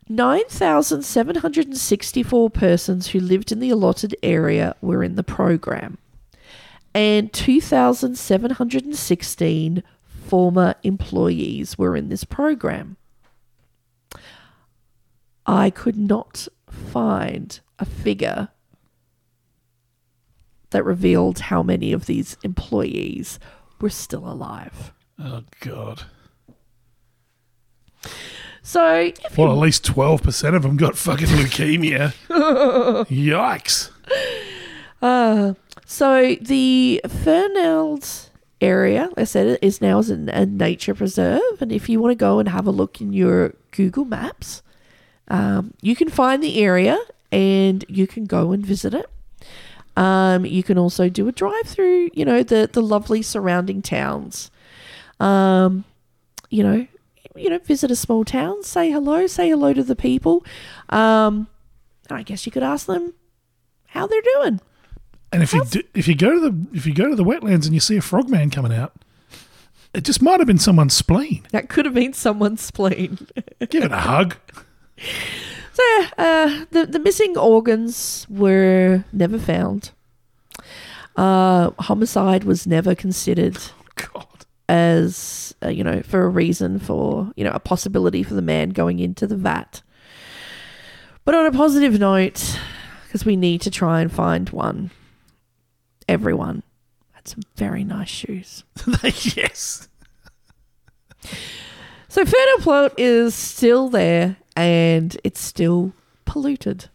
[0.09, 5.99] 9,764 persons who lived in the allotted area were in the program,
[6.95, 9.83] and 2,716
[10.27, 12.97] former employees were in this program.
[15.47, 18.49] I could not find a figure
[20.71, 23.39] that revealed how many of these employees
[23.81, 24.93] were still alive.
[25.19, 26.05] Oh, God.
[28.69, 32.13] So, if Well, you at least 12% of them got fucking leukemia.
[33.09, 33.91] Yikes.
[35.01, 35.55] Uh,
[35.87, 38.29] so the Fernald
[38.61, 42.15] area, I said, is now as a, a nature preserve, and if you want to
[42.23, 44.63] go and have a look in your Google Maps,
[45.29, 46.99] um, you can find the area
[47.33, 49.09] and you can go and visit it.
[49.97, 54.51] Um, you can also do a drive through, you know, the the lovely surrounding towns.
[55.21, 55.85] Um,
[56.51, 56.87] you know,
[57.39, 60.45] you know, visit a small town, say hello, say hello to the people.
[60.89, 61.49] Um,
[62.09, 63.15] and I guess you could ask them
[63.87, 64.61] how they're doing.
[65.33, 67.67] And if you do, if you go to the if you go to the wetlands
[67.67, 68.95] and you see a frogman coming out,
[69.93, 71.47] it just might have been someone's spleen.
[71.51, 73.19] That could have been someone's spleen.
[73.69, 74.37] Give it a hug.
[74.99, 79.91] So yeah, uh, the the missing organs were never found.
[81.15, 83.59] Uh, homicide was never considered
[83.97, 84.28] God.
[84.69, 88.71] As uh, you know for a reason for you know a possibility for the man
[88.71, 89.83] going into the vat.
[91.25, 92.59] But on a positive note,
[93.05, 94.91] because we need to try and find one.
[96.09, 96.63] Everyone
[97.13, 98.65] had some very nice shoes.
[99.03, 99.89] yes.
[102.09, 105.93] So Fernald Plot is still there and it's still
[106.25, 106.89] polluted.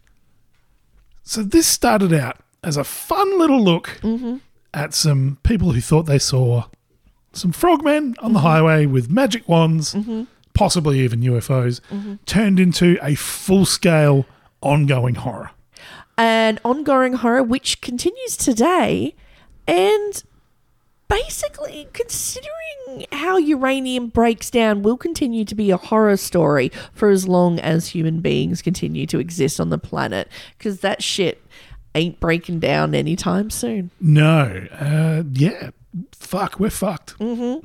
[1.22, 4.00] So this started out as a fun little look
[4.72, 6.64] at some people who thought they saw
[7.34, 8.46] some frogmen on the mm-hmm.
[8.46, 10.24] highway with magic wands mm-hmm.
[10.52, 12.14] possibly even UFOs, mm-hmm.
[12.26, 14.26] turned into a full scale
[14.60, 15.50] ongoing horror.
[16.16, 19.14] an ongoing horror which continues today
[19.66, 20.24] and
[21.08, 27.28] basically considering how uranium breaks down will continue to be a horror story for as
[27.28, 31.42] long as human beings continue to exist on the planet because that shit
[31.94, 33.90] ain't breaking down anytime soon.
[34.00, 35.70] No, uh, yeah,
[36.12, 37.18] fuck, we're fucked.
[37.18, 37.42] Mm-hmm.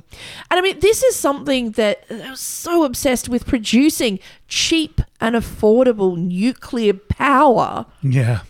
[0.50, 4.18] I mean, this is something that I was so obsessed with producing
[4.48, 7.86] cheap and affordable nuclear power.
[8.02, 8.40] Yeah,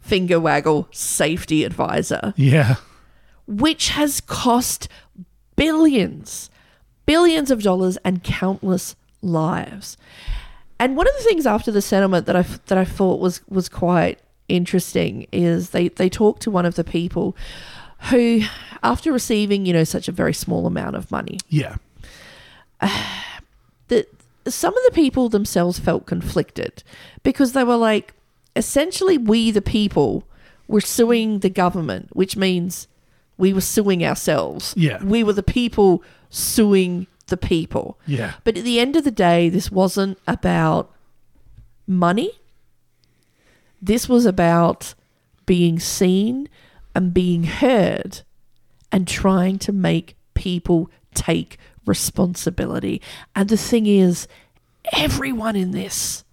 [0.00, 2.34] Finger waggle safety advisor.
[2.36, 2.76] yeah,
[3.46, 4.88] which has cost
[5.56, 6.50] billions,
[7.06, 9.96] billions of dollars and countless lives.
[10.80, 13.68] And one of the things after the settlement that I that I thought was was
[13.68, 17.36] quite interesting is they they talked to one of the people
[18.10, 18.42] who,
[18.82, 21.76] after receiving you know such a very small amount of money, yeah,
[22.80, 24.06] that
[24.46, 26.82] some of the people themselves felt conflicted
[27.22, 28.14] because they were like,
[28.56, 30.24] essentially, we the people
[30.68, 32.88] were suing the government, which means
[33.38, 34.74] we were suing ourselves.
[34.76, 35.02] Yeah.
[35.02, 37.98] We were the people suing the people.
[38.06, 40.90] yeah, But at the end of the day, this wasn't about
[41.86, 42.32] money.
[43.80, 44.94] This was about
[45.46, 46.48] being seen
[46.94, 48.20] and being heard
[48.90, 53.00] and trying to make people take responsibility.
[53.34, 54.28] And the thing is,
[54.92, 56.24] everyone in this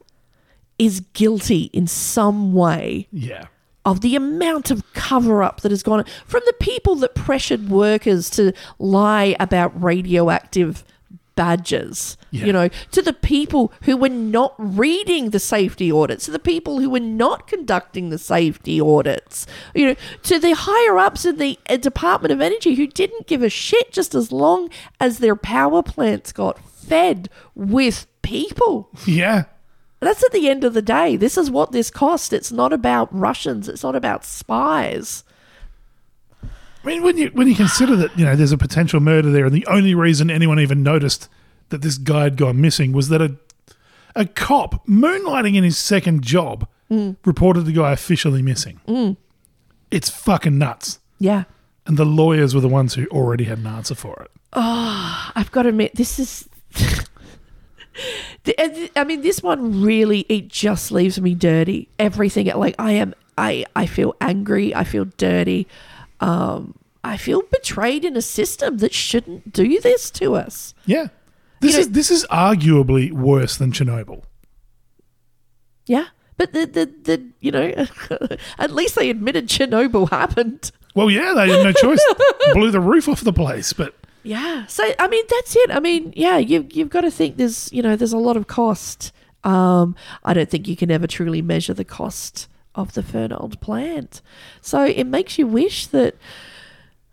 [0.77, 3.45] is guilty in some way yeah,
[3.85, 8.29] of the amount of cover up that has gone from the people that pressured workers
[8.31, 10.83] to lie about radioactive
[11.39, 12.45] badges, Yeah.
[12.47, 16.79] you know, to the people who were not reading the safety audits, to the people
[16.81, 21.57] who were not conducting the safety audits, you know, to the higher ups in the
[21.69, 24.69] uh, Department of Energy who didn't give a shit just as long
[24.99, 28.89] as their power plants got fed with people.
[29.05, 29.45] yeah.
[30.01, 31.17] That's at the end of the day.
[31.17, 32.31] This is what this cost.
[32.31, 33.67] It's not about Russians.
[33.67, 35.25] It's not about spies.
[36.83, 39.45] I mean, when you when you consider that you know there's a potential murder there,
[39.45, 41.27] and the only reason anyone even noticed
[41.69, 43.35] that this guy had gone missing was that a
[44.15, 47.15] a cop moonlighting in his second job mm.
[47.25, 48.79] reported the guy officially missing.
[48.87, 49.17] Mm.
[49.91, 50.99] It's fucking nuts.
[51.19, 51.43] Yeah.
[51.85, 54.31] And the lawyers were the ones who already had an answer for it.
[54.53, 56.49] Oh, I've got to admit, this is.
[58.95, 61.89] I mean, this one really, it just leaves me dirty.
[61.97, 64.73] Everything, like, I am, I, I feel angry.
[64.73, 65.67] I feel dirty.
[66.19, 70.73] Um, I feel betrayed in a system that shouldn't do this to us.
[70.85, 71.07] Yeah,
[71.61, 74.23] this You know- is this is arguably worse than Chernobyl.
[75.85, 76.05] Yeah.
[76.37, 77.73] But the, the, the you know,
[78.59, 80.71] at least they admitted Chernobyl happened.
[80.95, 82.05] Well, yeah, they had no choice.
[82.53, 83.93] Blew the roof off the place, but
[84.23, 84.65] Yeah.
[84.67, 85.71] So I mean that's it.
[85.71, 88.47] I mean, yeah, you've you've got to think there's you know, there's a lot of
[88.47, 89.11] cost.
[89.43, 92.47] Um, I don't think you can ever truly measure the cost
[92.79, 94.21] of the Fernald plant.
[94.61, 96.15] So it makes you wish that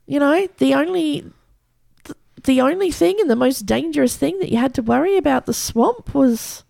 [0.06, 1.24] you know, the only
[2.04, 5.46] th- the only thing and the most dangerous thing that you had to worry about
[5.46, 6.62] the swamp was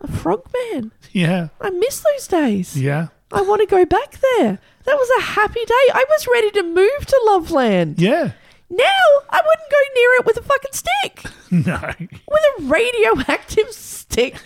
[0.00, 0.90] a frogman.
[1.12, 2.76] yeah, I miss those days.
[2.76, 4.58] yeah, I want to go back there.
[4.84, 5.86] That was a happy day.
[5.94, 8.00] I was ready to move to Loveland.
[8.00, 8.32] yeah.
[8.70, 11.24] Now I wouldn't go near it with a fucking stick.
[11.52, 14.36] No, With a radioactive stick.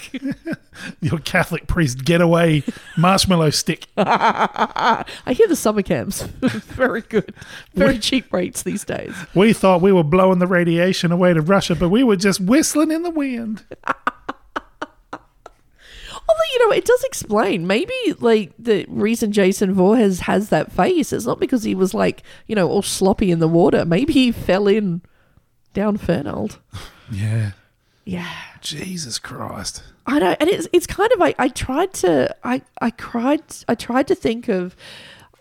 [1.03, 2.63] your Catholic priest getaway
[2.97, 3.89] marshmallow stick.
[3.99, 5.05] I
[5.35, 6.23] hear the summer camps.
[6.23, 7.35] Very good.
[7.75, 9.15] Very cheap rates these days.
[9.35, 12.91] We thought we were blowing the radiation away to Russia, but we were just whistling
[12.91, 13.65] in the wind.
[16.29, 17.67] Although, you know, it does explain.
[17.67, 22.23] Maybe, like, the reason Jason Voorhees has that face is not because he was, like,
[22.47, 23.85] you know, all sloppy in the water.
[23.85, 25.03] Maybe he fell in
[25.73, 26.59] down Fernald.
[27.13, 27.51] Yeah,
[28.07, 28.33] Yeah.
[28.63, 29.83] Jesus Christ.
[30.07, 33.75] I know, and it's it's kind of like I tried to I I cried I
[33.75, 34.75] tried to think of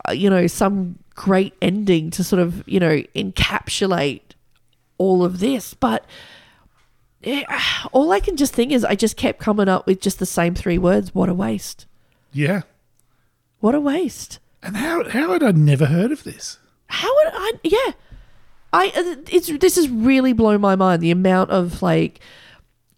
[0.07, 4.21] uh, you know some great ending to sort of you know encapsulate
[4.97, 6.05] all of this, but
[7.23, 7.43] eh,
[7.91, 10.55] all I can just think is I just kept coming up with just the same
[10.55, 11.85] three words: "What a waste!
[12.31, 12.61] Yeah.
[13.59, 16.59] What a waste!" And how how had I never heard of this?
[16.87, 17.51] How would I?
[17.63, 17.91] Yeah,
[18.71, 18.87] I.
[18.95, 21.01] uh, It's this has really blown my mind.
[21.01, 22.19] The amount of like,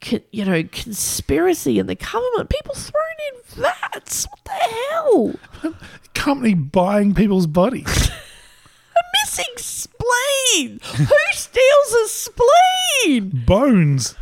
[0.01, 2.49] con, you know, conspiracy in the government.
[2.49, 3.03] People thrown
[3.33, 4.27] in vats.
[4.27, 5.35] What the hell?
[6.13, 8.09] Company buying people's bodies.
[9.25, 10.79] Missing spleen.
[10.83, 13.43] Who steals a spleen?
[13.47, 14.13] Bones.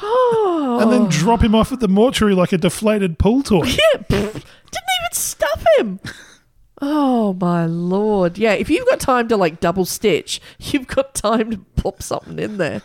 [0.00, 3.64] Oh, And then drop him off at the mortuary like a deflated pool toy.
[3.66, 4.44] yeah, pff, didn't
[5.00, 6.00] even stuff him.
[6.80, 8.38] Oh my lord!
[8.38, 12.38] Yeah, if you've got time to like double stitch, you've got time to pop something
[12.38, 12.80] in there.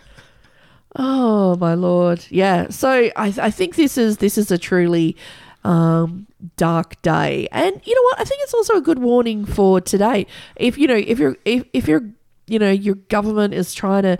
[0.97, 2.67] Oh my lord, yeah.
[2.69, 5.15] So I, I think this is this is a truly
[5.63, 8.19] um, dark day, and you know what?
[8.19, 10.25] I think it's also a good warning for today.
[10.55, 12.03] If you know, if you're if, if you're
[12.47, 14.17] you know your government is trying to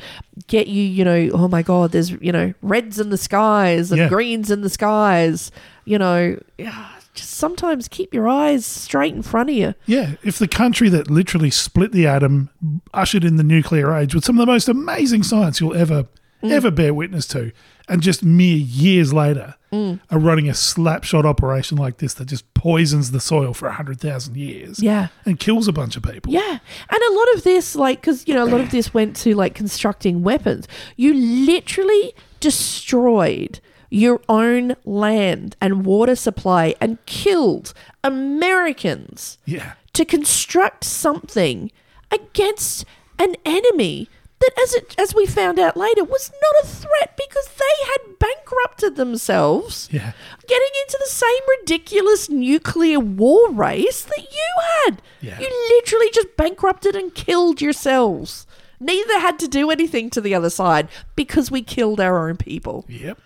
[0.48, 4.00] get you, you know, oh my god, there's you know reds in the skies and
[4.00, 4.10] Yeah.
[4.10, 5.52] greens in the skies.
[5.86, 9.74] You know, yeah, just sometimes keep your eyes straight in front of you.
[9.88, 12.50] Yeah, if the country that literally split the atom
[12.94, 16.06] ushered in the nuclear age with some of the most amazing science you'll ever
[16.44, 16.50] Mm.
[16.52, 17.52] ever bear witness to,
[17.88, 20.02] and just mere years later Mm.
[20.10, 24.36] are running a slapshot operation like this that just poisons the soil for hundred thousand
[24.36, 25.08] years, Yeah.
[25.26, 26.34] and kills a bunch of people.
[26.34, 26.60] Yeah.
[26.90, 29.34] And a lot of this, like, because, you know, a lot of this went to,
[29.34, 30.68] like, constructing weapons.
[30.98, 40.84] You literally destroyed your own land and water supply and killed Americans yeah, to construct
[40.84, 41.72] something
[42.12, 42.86] against
[43.20, 44.10] an enemy
[44.42, 48.20] that, as it as we found out later, was not a threat because they had
[48.20, 50.12] bankrupted themselves yeah.
[50.48, 54.54] getting into the same ridiculous nuclear war race that you
[54.86, 55.02] had.
[55.22, 55.40] Yeah.
[55.40, 58.46] You literally just bankrupted and killed yourselves.
[58.80, 62.86] Neither had to do anything to the other side because we killed our own people.
[62.90, 63.20] Yep.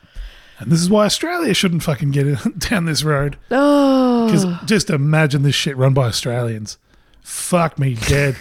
[0.59, 3.37] And this is why Australia shouldn't fucking get down this road.
[3.51, 6.77] Oh, Because just imagine this shit run by Australians.
[7.21, 8.37] Fuck me dead.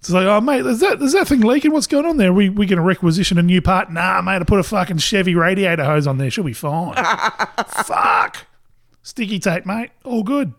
[0.00, 1.72] It's like, oh mate, is that is that thing leaking?
[1.72, 2.32] What's going on there?
[2.32, 3.90] We we gonna requisition a new part?
[3.90, 6.30] Nah, mate, I put a fucking Chevy radiator hose on there.
[6.30, 6.94] She'll be fine.
[7.84, 8.46] Fuck.
[9.02, 9.90] Sticky tape, mate.
[10.04, 10.52] All good.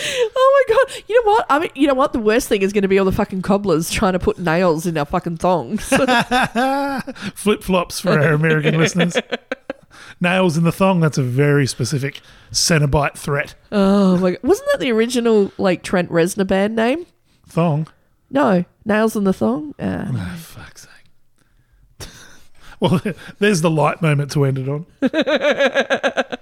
[0.00, 1.02] oh my god!
[1.06, 1.46] You know what?
[1.50, 2.12] I mean, you know what?
[2.12, 4.86] The worst thing is going to be all the fucking cobblers trying to put nails
[4.86, 5.82] in our fucking thongs.
[7.34, 9.16] Flip flops for our American listeners.
[10.20, 11.00] Nails in the thong.
[11.00, 12.20] That's a very specific
[12.52, 13.54] Cenobite threat.
[13.70, 14.40] oh my god!
[14.42, 17.04] Wasn't that the original like Trent Reznor band name?
[17.48, 17.86] Thong.
[18.30, 19.74] No, nails in the thong.
[19.78, 22.08] Uh, Oh, fuck's sake.
[22.80, 23.00] well,
[23.38, 24.86] there's the light moment to end it on.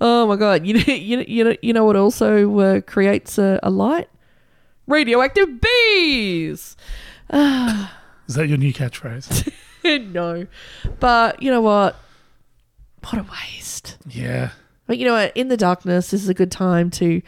[0.00, 0.66] oh my god!
[0.66, 4.08] You know, you know, you know, you know what also uh, creates a, a light?
[4.86, 6.76] Radioactive bees.
[7.32, 9.52] Is that your new catchphrase?
[10.12, 10.46] no,
[11.00, 11.96] but you know what?
[13.10, 13.98] What a waste.
[14.08, 14.50] yeah.
[14.86, 15.36] But you know what?
[15.36, 17.20] In the darkness, this is a good time to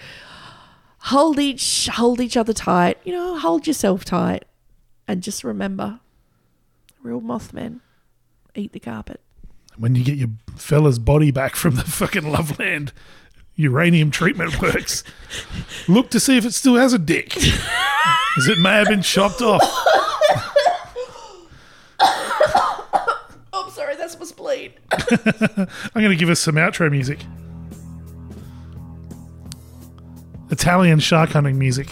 [1.00, 2.98] hold each hold each other tight.
[3.04, 4.44] You know, hold yourself tight,
[5.08, 6.00] and just remember,
[7.02, 7.80] real Mothmen
[8.54, 9.20] eat the carpet.
[9.76, 12.92] When you get your fella's body back from the fucking Loveland
[13.56, 15.04] uranium treatment works,
[15.86, 17.36] look to see if it still has a dick.
[17.36, 19.62] As it may have been chopped off.
[23.52, 24.72] I'm sorry, that's my spleen.
[24.92, 27.18] I'm going to give us some outro music.
[30.50, 31.88] Italian shark hunting music.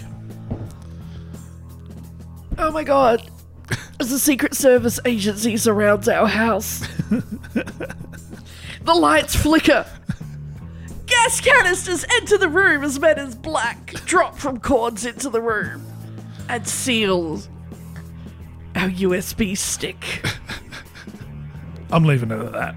[2.58, 3.30] Oh my god.
[4.00, 6.80] As the Secret Service agency surrounds our house,
[7.10, 9.86] the lights flicker.
[11.06, 15.84] Gas canisters enter the room as men in black drop from cords into the room
[16.48, 17.40] and seal
[18.74, 20.24] our USB stick.
[21.92, 22.74] I'm leaving it at that.